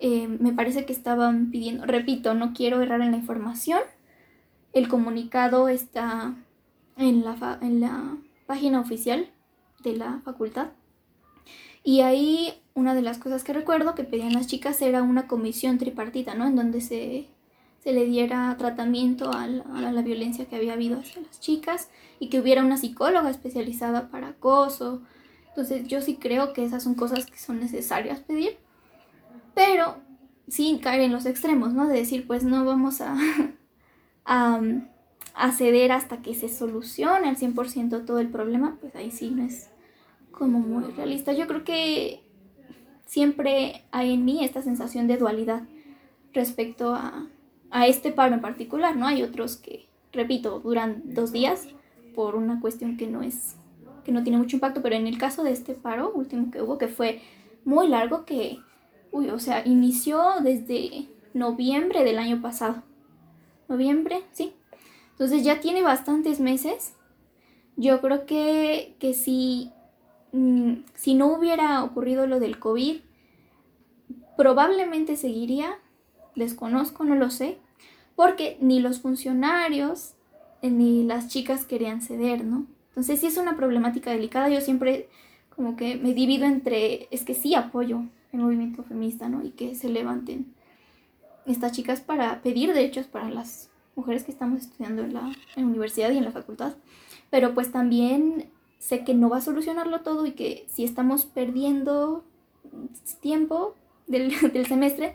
[0.00, 3.80] Eh, me parece que estaban pidiendo, repito, no quiero errar en la información,
[4.72, 6.36] el comunicado está
[6.96, 8.16] en la, en la
[8.46, 9.30] página oficial
[9.82, 10.68] de la facultad
[11.82, 15.78] y ahí una de las cosas que recuerdo que pedían las chicas era una comisión
[15.78, 16.46] tripartita, ¿no?
[16.46, 17.28] En donde se
[17.82, 22.40] se le diera tratamiento a la, violencia que había habido hacia las chicas y que
[22.40, 25.02] hubiera una psicóloga especializada para acoso.
[25.48, 28.58] Entonces yo sí creo que esas son cosas que son necesarias pedir,
[29.54, 29.96] pero
[30.48, 31.86] sin caer en los extremos, ¿no?
[31.88, 33.16] De decir, pues no vamos a,
[34.24, 39.44] a, ceder hasta que se solucione al 100% todo el problema, pues ahí sí no
[39.44, 39.70] es
[40.32, 41.32] como muy realista.
[41.32, 42.22] Yo creo que
[43.06, 45.62] siempre hay en mí esta sensación de dualidad
[46.32, 47.26] respecto a,
[47.70, 49.06] a este paro en particular, ¿no?
[49.06, 51.68] Hay otros que, repito, duran dos días
[52.14, 53.56] por una cuestión que no es,
[54.04, 56.78] que no tiene mucho impacto, pero en el caso de este paro último que hubo,
[56.78, 57.20] que fue
[57.64, 58.58] muy largo, que,
[59.12, 62.82] uy, o sea, inició desde noviembre del año pasado.
[63.68, 64.54] Noviembre, sí.
[65.10, 66.94] Entonces ya tiene bastantes meses.
[67.76, 69.70] Yo creo que, que si,
[70.32, 73.00] mm, si no hubiera ocurrido lo del COVID,
[74.36, 75.78] probablemente seguiría
[76.44, 77.58] desconozco, no lo sé,
[78.16, 80.14] porque ni los funcionarios
[80.62, 82.66] eh, ni las chicas querían ceder, ¿no?
[82.88, 85.08] Entonces sí es una problemática delicada, yo siempre
[85.54, 89.44] como que me divido entre, es que sí apoyo el movimiento feminista, ¿no?
[89.44, 90.54] Y que se levanten
[91.46, 96.18] estas chicas para pedir derechos para las mujeres que estamos estudiando en la, universidad y
[96.18, 96.74] en la facultad,
[97.30, 102.24] pero pues también sé que no va a solucionarlo todo y que si estamos perdiendo
[103.20, 103.74] tiempo
[104.06, 105.14] del, del semestre,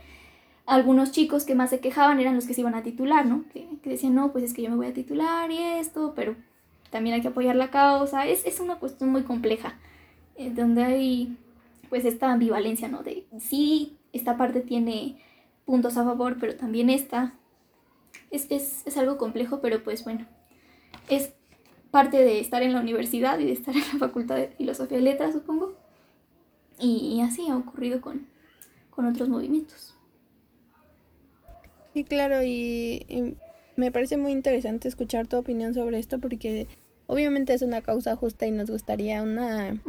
[0.66, 3.46] algunos chicos que más se quejaban eran los que se iban a titular, ¿no?
[3.52, 6.36] Que, decían, no, pues es que yo me voy a titular y esto, pero
[6.90, 8.28] también hay que apoyar la causa.
[8.28, 9.76] Es, es una cuestión muy compleja,
[10.36, 11.38] eh, donde hay
[11.90, 13.04] pues esta ambivalencia, ¿no?
[13.04, 15.22] De sí, esta parte tiene
[15.66, 17.34] puntos a favor, pero también esta.
[18.32, 20.26] Es, es, es algo complejo, pero pues bueno,
[21.10, 21.34] es
[21.92, 25.02] parte de estar en la universidad y de estar en la Facultad de Filosofía y
[25.02, 25.76] Letras, supongo.
[26.80, 28.28] Y, así ha ocurrido con,
[28.90, 29.94] con otros movimientos.
[31.94, 33.36] Sí, claro, y,
[33.76, 36.68] me parece muy interesante escuchar tu opinión sobre esto porque
[37.08, 39.82] obviamente es una causa justa y nos gustaría una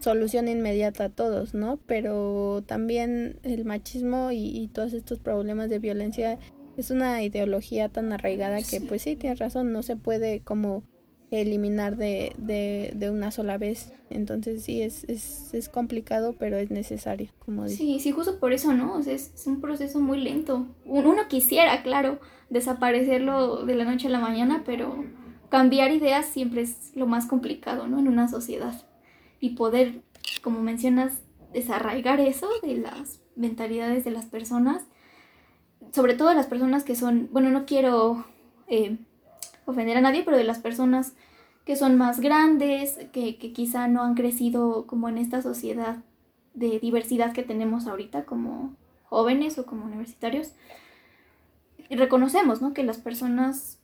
[0.00, 1.78] solución inmediata a todos, ¿no?
[1.86, 6.38] Pero también el machismo y, y, todos estos problemas de violencia
[6.76, 10.82] es una ideología tan arraigada que pues sí, tienes razón, no se puede como
[11.30, 13.92] eliminar de, de, de una sola vez.
[14.10, 17.68] Entonces sí, es, es, es complicado, pero es necesario, como.
[17.68, 19.02] Sí, sí, justo por eso, ¿no?
[19.02, 20.66] Sea, es, un proceso muy lento.
[20.84, 22.20] Uno quisiera, claro,
[22.50, 25.04] desaparecerlo de la noche a la mañana, pero
[25.48, 27.98] cambiar ideas siempre es lo más complicado, ¿no?
[27.98, 28.86] En una sociedad.
[29.40, 30.02] Y poder,
[30.42, 31.20] como mencionas,
[31.52, 34.84] desarraigar eso de las mentalidades de las personas,
[35.92, 38.24] sobre todo las personas que son, bueno, no quiero...
[38.68, 38.98] Eh,
[39.66, 41.14] ofender a nadie, pero de las personas
[41.66, 45.98] que son más grandes, que, quizá no han crecido como en esta sociedad
[46.54, 50.52] de diversidad que tenemos ahorita como jóvenes o como universitarios.
[51.88, 52.72] Y reconocemos, ¿no?
[52.72, 53.80] Que las personas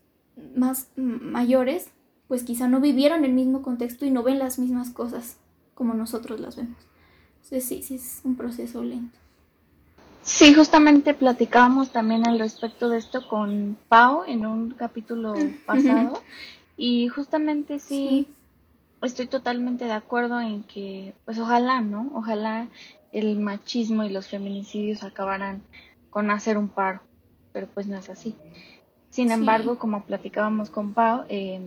[0.54, 1.90] más mayores,
[2.28, 5.38] pues quizá no vivieron el mismo contexto y no ven las mismas cosas
[5.74, 6.78] como nosotros las vemos.
[7.42, 9.18] Entonces sí, sí es un proceso lento.
[10.22, 15.34] Sí, justamente platicábamos también al respecto de esto con Pau en un capítulo
[15.66, 16.22] pasado
[16.76, 18.28] y justamente sí,
[19.02, 22.10] estoy totalmente de acuerdo en que pues ojalá, ¿no?
[22.14, 22.68] Ojalá
[23.10, 25.62] el machismo y los feminicidios acabaran
[26.10, 27.00] con hacer un paro,
[27.52, 28.36] pero pues no es así.
[29.10, 31.60] Sin embargo, como platicábamos con Pau, eh,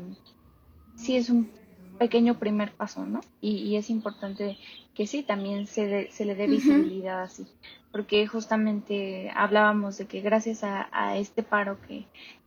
[0.96, 1.50] sí es un
[1.98, 3.22] pequeño primer paso, ¿no?
[3.42, 4.58] Y, es importante
[4.94, 7.48] que sí, también se, se le dé visibilidad así,
[7.92, 12.06] porque justamente hablábamos de que gracias a, este paro que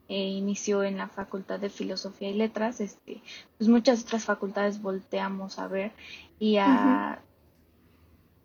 [0.09, 3.21] eh, inició en la Facultad de Filosofía y Letras, este,
[3.59, 5.93] pues muchas otras facultades volteamos a ver
[6.39, 7.21] y a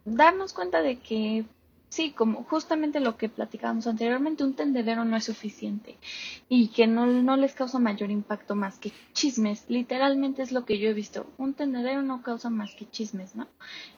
[0.06, 1.46] darnos cuenta de que
[1.94, 5.96] Sí, como justamente lo que platicábamos anteriormente, un tendedero no es suficiente
[6.50, 9.66] y que no, no, les causa mayor impacto más que chismes.
[9.68, 11.28] Literalmente es lo que yo he visto.
[11.38, 13.48] Un tendedero no causa más que chismes, ¿no?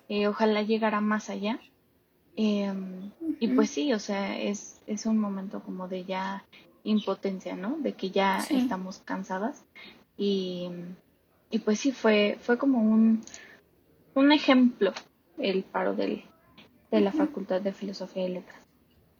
[0.09, 1.57] Eh, ojalá llegara más allá.
[2.35, 6.43] Em, y pues sí, o sea, es, es un momento como de ya
[6.83, 7.77] impotencia, ¿no?
[7.77, 9.63] De que ya estamos cansadas.
[10.17, 10.69] Y,
[11.49, 13.21] y pues sí, fue, fue como un,
[14.15, 14.91] un ejemplo
[15.37, 16.25] el paro del,
[16.95, 18.65] de la Facultad de Filosofía y Letras.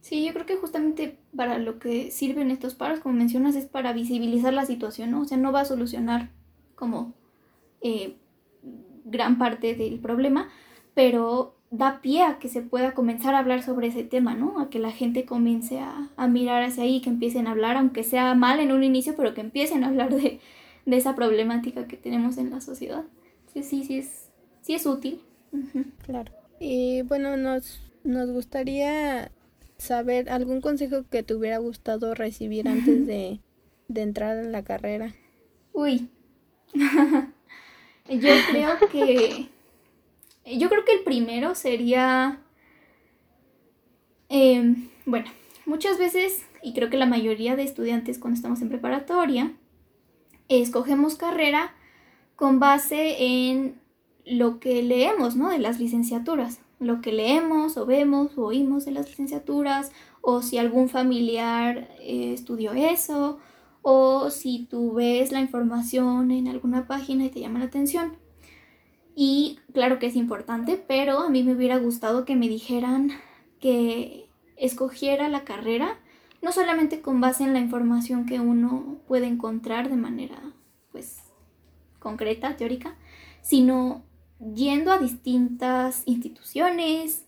[0.01, 3.91] Sí, yo creo que justamente para lo que sirven estos paros, como mencionas, es para
[3.91, 5.21] visibilizar la situación, ¿no?
[5.21, 6.30] O sea, no va a solucionar
[6.76, 7.13] como
[7.82, 8.15] eh,
[9.03, 10.49] gran parte del problema,
[10.93, 14.59] pero da pie a que se pueda comenzar a hablar sobre ese tema, ¿no?
[14.59, 18.36] A que la gente comience a, mirar hacia ahí, que empiecen a hablar, aunque sea
[18.36, 20.39] mal en un inicio, pero que empiecen a hablar de,
[20.86, 23.03] esa problemática que tenemos en la sociedad.
[23.53, 24.30] Sí, sí, sí es,
[24.61, 25.21] sí es útil.
[26.03, 26.32] Claro.
[26.68, 29.32] Y bueno, nos, nos gustaría
[29.78, 33.39] saber algún consejo que te hubiera gustado recibir antes de,
[33.88, 35.13] de entrar en la carrera.
[35.74, 36.09] Uy,
[36.74, 39.49] yo creo que
[40.57, 42.41] yo creo que el primero sería
[44.30, 45.28] em, bueno,
[45.68, 49.53] muchas veces y creo que la mayoría de estudiantes cuando estamos en preparatoria
[50.49, 51.76] escogemos carrera
[52.36, 53.84] con base en
[54.26, 55.49] lo que leemos, ¿no?
[55.49, 60.57] De las licenciaturas, lo que leemos o vemos o oímos de las licenciaturas, o si
[60.57, 63.39] algún familiar eh, estudió eso,
[63.82, 68.17] o si tú ves la información en alguna página y te llama la atención.
[69.15, 73.11] Y claro que es importante, pero a mí me hubiera gustado que me dijeran
[73.59, 75.99] que escogiera la carrera,
[76.41, 80.41] no solamente con base en la información que uno puede encontrar de manera,
[80.91, 81.19] pues,
[81.99, 82.95] concreta, teórica,
[83.41, 84.03] sino
[84.39, 87.25] yendo a distintas instituciones,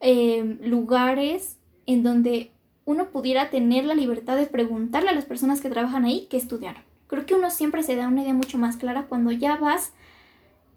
[0.00, 2.50] em, lugares en donde
[2.84, 6.82] uno pudiera tener la libertad de preguntarle a las personas que trabajan ahí qué estudiaron.
[7.06, 9.92] Creo que uno siempre se da una idea mucho más clara cuando ya vas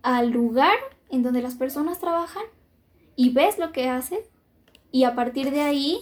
[0.01, 0.76] al lugar
[1.09, 2.43] en donde las personas trabajan
[3.16, 4.20] y ves lo que hacen
[4.91, 5.99] y a partir de ahí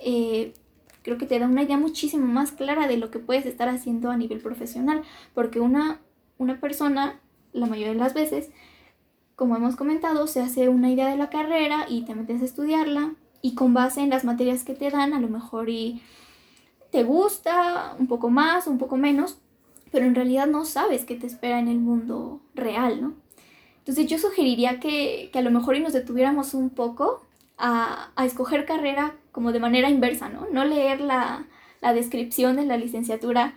[0.00, 0.54] eh,
[1.02, 4.10] creo que te da una idea muchísimo más clara de lo que puedes estar haciendo
[4.10, 5.02] a nivel profesional
[5.34, 6.00] porque una,
[6.38, 7.20] una persona
[7.52, 8.50] la mayoría de las veces
[9.42, 13.14] como hemos comentado, se hace una idea de la carrera y te metes a estudiarla
[13.40, 16.00] y con base en las materias que te dan, a lo mejor y
[16.92, 19.38] te gusta un poco más, un poco menos,
[19.90, 23.14] pero en realidad no sabes qué te espera en el mundo real, ¿no?
[23.78, 27.26] Entonces yo sugeriría que, a lo mejor y nos detuviéramos un poco
[27.58, 30.46] a, escoger carrera como de manera inversa, ¿no?
[30.52, 31.48] No leer la,
[31.80, 33.54] la descripción de la licenciatura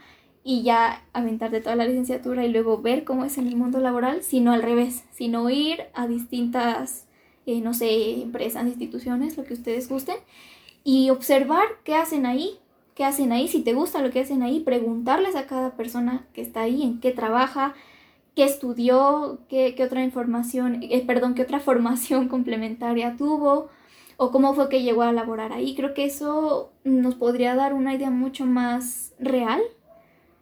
[0.47, 3.79] y ya aventar de toda la licenciatura y luego ver cómo es en el mundo
[3.79, 7.07] laboral, sino al revés, sino ir a distintas,
[7.47, 10.17] eh, no sé, empresas, instituciones, lo que ustedes gusten,
[10.83, 12.59] y observar qué hacen ahí,
[12.93, 16.43] qué hacen ahí, si te gusta lo que hacen ahí, preguntarles a cada persona que
[16.43, 17.73] está ahí en qué trabaja,
[18.35, 23.69] qué estudió, qué, qué otra información, eh, perdón, qué otra formación complementaria tuvo,
[24.17, 25.75] o cómo fue que llegó a laborar ahí.
[25.75, 29.61] Creo que eso nos podría dar una idea mucho más real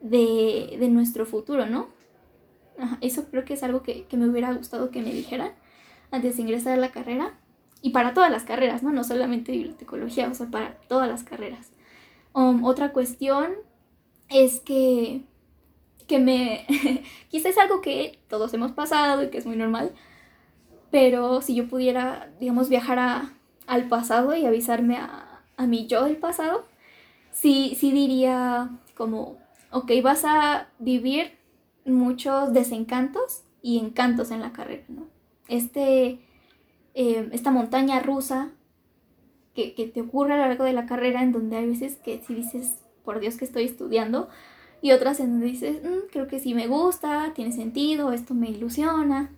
[0.04, 1.88] de, nuestro futuro, ¿no?
[3.02, 5.52] eso creo que es algo que, me hubiera gustado que me dijeran
[6.12, 7.34] antes de ingresar a la carrera.
[7.82, 8.94] Y para todas las carreras, ¿no?
[8.94, 11.72] No solamente bibliotecología, o sea, para todas las carreras.
[12.34, 13.52] Um, otra cuestión
[14.30, 15.24] es que,
[16.08, 16.66] que me...
[17.30, 19.92] quizás es algo que todos hemos pasado y que es muy normal,
[20.92, 23.34] pero si yo pudiera, digamos, viajar
[23.68, 26.66] al pasado y avisarme a, a yo del pasado,
[27.34, 29.43] sí, sí diría como,
[29.74, 31.32] ok, vas a vivir
[31.86, 35.08] muchos desencantos y encantos en la carrera, ¿no?
[35.48, 36.20] Este,
[36.94, 38.52] eh, esta montaña rusa
[39.56, 42.34] que, te ocurre a lo largo de la carrera en donde hay veces que si
[42.34, 44.30] dices, por Dios que estoy estudiando,
[44.82, 48.50] y otras en donde dices, mm, creo que sí me gusta, tiene sentido, esto me
[48.50, 49.32] ilusiona,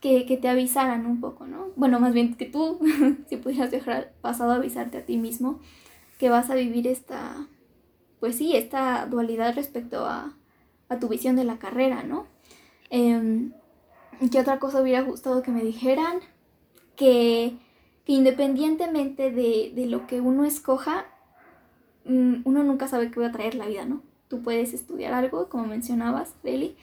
[0.00, 1.68] que, que te avisaran un poco, ¿no?
[1.76, 2.78] Bueno, más bien que tú,
[3.28, 5.60] si pudieras dejar al pasado, avisarte a ti mismo
[6.18, 7.46] que vas a vivir esta,
[8.26, 10.34] pues sí, esta dualidad respecto a,
[10.98, 12.26] tu visión de la carrera, ¿no?
[12.90, 13.50] Eh,
[14.32, 16.18] ¿Qué otra cosa hubiera gustado que me dijeran?
[16.96, 17.56] Que,
[18.06, 21.06] independientemente de, lo que uno escoja,
[22.04, 24.02] mm, uno nunca sabe qué va a traer la vida, ¿no?
[24.26, 26.76] Tú puedes estudiar algo, como mencionabas, Beli,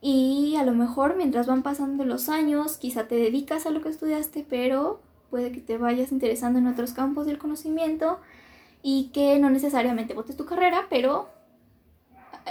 [0.00, 3.90] y a lo mejor mientras van pasando los años, quizá te dedicas a lo que
[3.90, 8.18] estudiaste, pero puede que te vayas interesando en otros campos del conocimiento
[8.82, 11.28] y que no necesariamente votes tu carrera, pero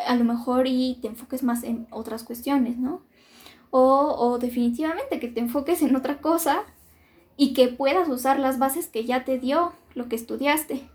[0.08, 3.02] a lo mejor y te enfoques más en otras cuestiones, ¿no?
[3.72, 6.64] O, definitivamente que te enfoques en otra cosa
[7.38, 10.90] y que puedas usar las bases que ya te dio lo que estudiaste.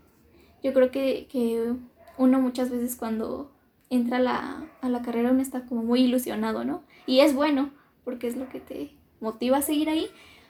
[0.61, 1.75] Yo creo que,
[2.17, 3.51] uno muchas veces cuando
[3.89, 6.83] entra a la, a la carrera uno está como muy ilusionado, ¿no?
[7.05, 7.71] Y es bueno,
[8.03, 10.07] porque es lo que te motiva a seguir ahí,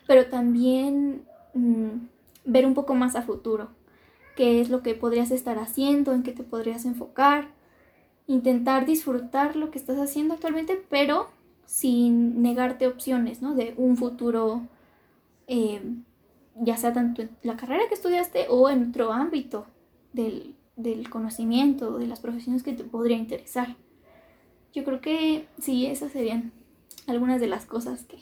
[0.08, 1.24] pero también
[1.54, 2.08] mm,
[2.46, 3.70] ver un poco más a futuro
[4.36, 7.50] qué es lo que podrías estar haciendo, en qué te podrías enfocar,
[8.28, 11.28] intentar disfrutar lo que estás haciendo actualmente, pero
[11.66, 13.56] sin negarte opciones, ¿no?
[13.56, 14.62] De un futuro,
[15.48, 15.82] eh,
[16.56, 19.66] ya sea tanto en la carrera que estudiaste o en otro ámbito
[20.14, 23.76] del, del conocimiento, de las profesiones que te podría interesar.
[24.74, 26.52] Yo creo que sí, esas serían
[27.08, 28.18] algunas de las cosas que,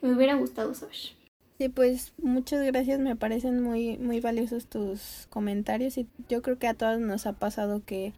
[0.00, 1.17] que me hubiera gustado saber.
[1.58, 6.68] Sí, pues muchas gracias, me parecen muy, muy valiosos tus comentarios y yo creo que
[6.68, 8.12] a todos nos ha pasado que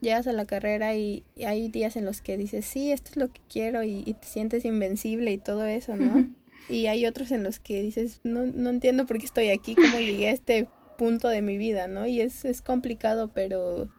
[0.00, 3.28] llegas a la carrera y, hay días en los que dices, sí, esto es lo
[3.28, 6.26] que quiero y, te sientes invencible y todo eso, ¿no?
[6.70, 9.98] y hay otros en los que dices, no, no entiendo por qué estoy aquí, cómo
[9.98, 10.66] llegué a este
[10.96, 12.06] punto de mi vida, ¿no?
[12.06, 13.90] Y es, es complicado, pero,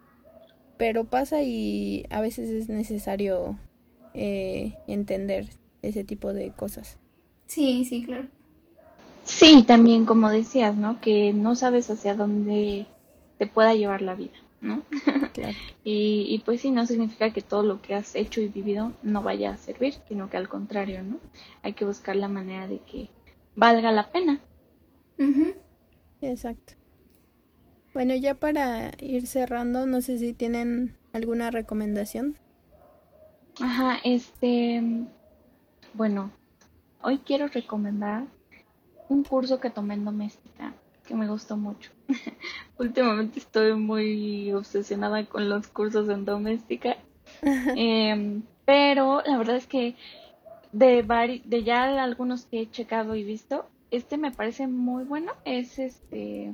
[0.77, 3.59] pero pasa y a veces es necesario
[4.15, 5.49] eh, entender
[5.83, 6.97] ese tipo de cosas.
[7.45, 8.27] Sí, sí, claro.
[9.27, 11.01] Sí, también como decías, ¿no?
[11.01, 12.87] Que no sabes hacia dónde
[13.37, 14.83] te pueda llevar la vida, ¿no?
[15.33, 15.57] Claro.
[15.83, 19.21] y, y pues sí, no significa que todo lo que has hecho y vivido no
[19.21, 21.19] vaya a servir, sino que al contrario, ¿no?
[21.61, 23.09] Hay que buscar la manera de que
[23.55, 24.39] valga la pena.
[26.21, 26.73] Exacto.
[27.93, 32.37] Bueno, ya para ir cerrando, no sé si tienen alguna recomendación.
[33.59, 34.81] Ajá, este,
[35.93, 36.31] bueno,
[37.01, 38.25] hoy quiero recomendar
[39.09, 40.73] un curso que tomé en doméstica
[41.07, 41.91] que me gustó mucho.
[42.77, 46.97] Últimamente estoy muy obsesionada con los cursos en doméstica.
[47.41, 49.95] Em, pero la verdad es que
[50.71, 55.31] de, de ya algunos que he checado y visto, este me parece muy bueno.
[55.45, 56.53] Es este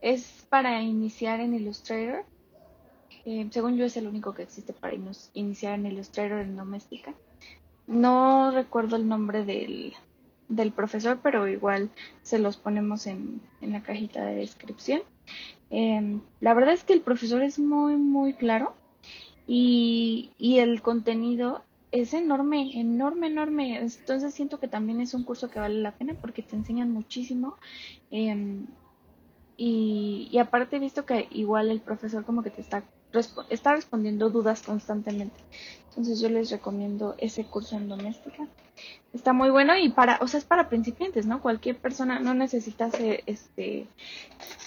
[0.00, 2.24] es para iniciar en Illustrator.
[3.26, 4.94] Em, según yo es el único que existe para
[5.34, 7.14] iniciar en Illustrator en doméstica.
[7.86, 9.94] No recuerdo el nombre del,
[10.50, 11.88] del profesor, pero igual
[12.22, 15.00] se los ponemos en, en la cajita de descripción.
[15.70, 18.74] Em, la verdad es que el profesor es muy, muy claro
[19.46, 23.78] y, y el contenido es enorme, enorme, enorme.
[23.78, 27.56] Entonces siento que también es un curso que vale la pena porque te enseñan muchísimo.
[28.10, 28.66] Em,
[29.56, 32.82] y, y, aparte he visto que igual el profesor como que te está
[33.48, 35.40] está respondiendo dudas constantemente.
[35.88, 38.46] Entonces yo les recomiendo ese curso en doméstica.
[39.12, 41.42] Está muy bueno y para, o sea, es para principiantes, ¿no?
[41.42, 43.86] Cualquier persona no necesita ser, este,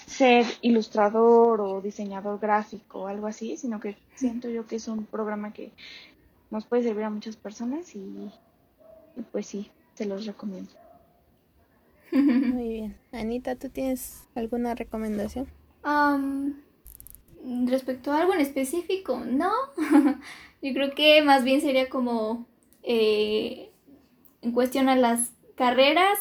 [0.06, 5.06] ser ilustrador o diseñador gráfico o algo así, sino que siento yo que es un
[5.06, 5.72] programa que
[6.52, 8.32] nos puede servir a muchas personas y,
[9.32, 10.72] pues sí, se los recomiendo.
[12.12, 12.98] Muy bien.
[13.12, 15.48] Anita, ¿tú tienes alguna recomendación?
[17.66, 19.52] respecto a algo en específico, no.
[20.62, 22.46] Yo creo que más bien sería como
[22.84, 23.73] eh,
[24.44, 26.20] en cuestión a las carreras,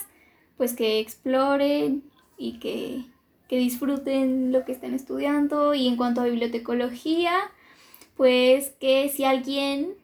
[0.56, 2.04] pues que exploren
[2.38, 3.04] y que,
[3.48, 5.74] que disfruten lo que estén estudiando.
[5.74, 7.34] Y en cuanto a bibliotecología,
[8.16, 9.94] pues que si alguien,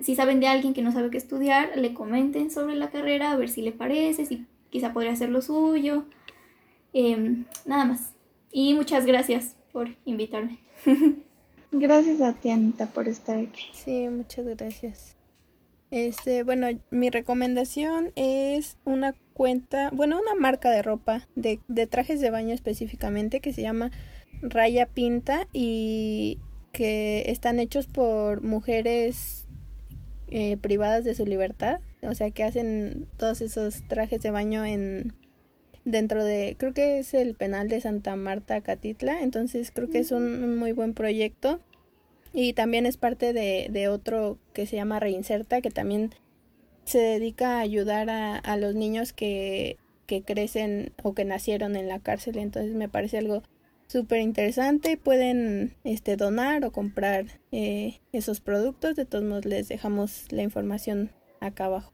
[0.00, 3.36] si saben de alguien que no sabe qué estudiar, le comenten sobre la carrera, a
[3.36, 6.04] ver si le parece, si quizá podría ser lo suyo.
[6.92, 8.12] Em, nada más.
[8.50, 10.58] Y muchas gracias por invitarme.
[11.74, 13.64] Gracias a ti, Anita, por estar aquí.
[13.72, 15.16] Sí, muchas gracias.
[15.92, 22.18] Este, bueno, mi recomendación es una cuenta, bueno, una marca de ropa, de, de trajes
[22.22, 23.90] de baño específicamente, que se llama
[24.40, 26.38] Raya Pinta y
[26.72, 29.46] que están hechos por mujeres
[30.30, 35.12] eh, privadas de su libertad, o sea, que hacen todos esos trajes de baño en
[35.84, 40.10] dentro de, creo que es el penal de Santa Marta, Catitla, entonces creo que es
[40.10, 41.60] un, muy buen proyecto
[42.32, 46.14] y también es parte de, de, otro que se llama Reinserta, que también
[46.84, 49.76] se dedica a ayudar a, a los niños que,
[50.06, 53.42] que crecen o que nacieron en la cárcel, entonces me parece algo
[53.92, 54.96] súper interesante.
[54.96, 58.96] Pueden este, donar o comprar eh, esos productos.
[58.96, 61.10] De todos modos, les dejamos la información
[61.40, 61.92] acá abajo.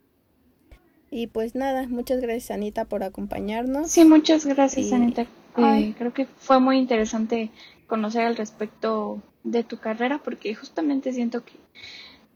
[1.10, 3.90] Y pues nada, muchas gracias Anita por acompañarnos.
[3.90, 5.26] Sí, muchas gracias Anita.
[5.56, 7.50] Eh, creo que fue muy interesante
[7.86, 11.54] conocer al respecto de tu carrera porque justamente siento que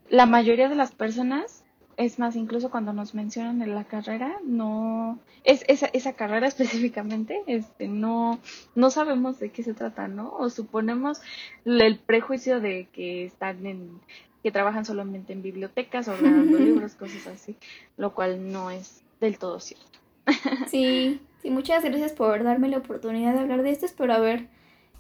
[0.09, 1.65] la mayoría de las personas,
[1.97, 7.43] es más, incluso cuando nos mencionan en la carrera, no, es esa, esa carrera específicamente,
[7.47, 8.39] este, no,
[8.75, 10.33] no sabemos de qué se trata, ¿no?
[10.35, 11.21] O suponemos
[11.65, 14.01] el prejuicio de que están en
[14.43, 17.57] que trabajan solamente en bibliotecas, ordenando libros, cosas así,
[17.97, 19.99] lo cual no es del todo cierto.
[20.69, 23.87] sí, sí, muchas gracias por darme la oportunidad de hablar de esto.
[23.87, 24.49] Espero haber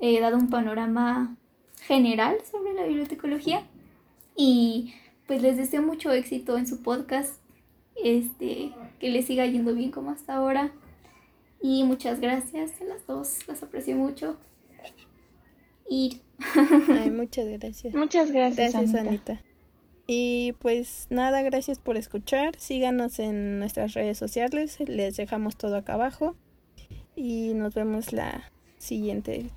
[0.00, 1.36] eh, dado un panorama
[1.86, 3.66] general sobre la bibliotecología
[4.36, 4.94] y
[5.26, 7.40] pues les deseo mucho éxito en su podcast,
[8.02, 10.72] este, que les siga yendo bien como hasta ahora.
[11.60, 14.36] Y muchas gracias a las dos, las aprecio mucho.
[15.88, 16.20] Y
[16.88, 17.94] Ay, muchas gracias.
[17.94, 18.72] Muchas gracias.
[18.72, 19.40] Gracias, Anita.
[20.06, 22.58] Y pues nada, gracias por escuchar.
[22.58, 24.78] Síganos en nuestras redes sociales.
[24.80, 26.36] Les dejamos todo acá abajo.
[27.14, 29.50] Y nos vemos la siguiente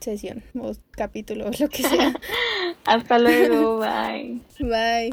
[0.00, 2.14] sesión o capítulo o lo que sea.
[2.84, 3.78] Hasta luego.
[3.80, 4.40] Bye.
[4.58, 5.12] Bye.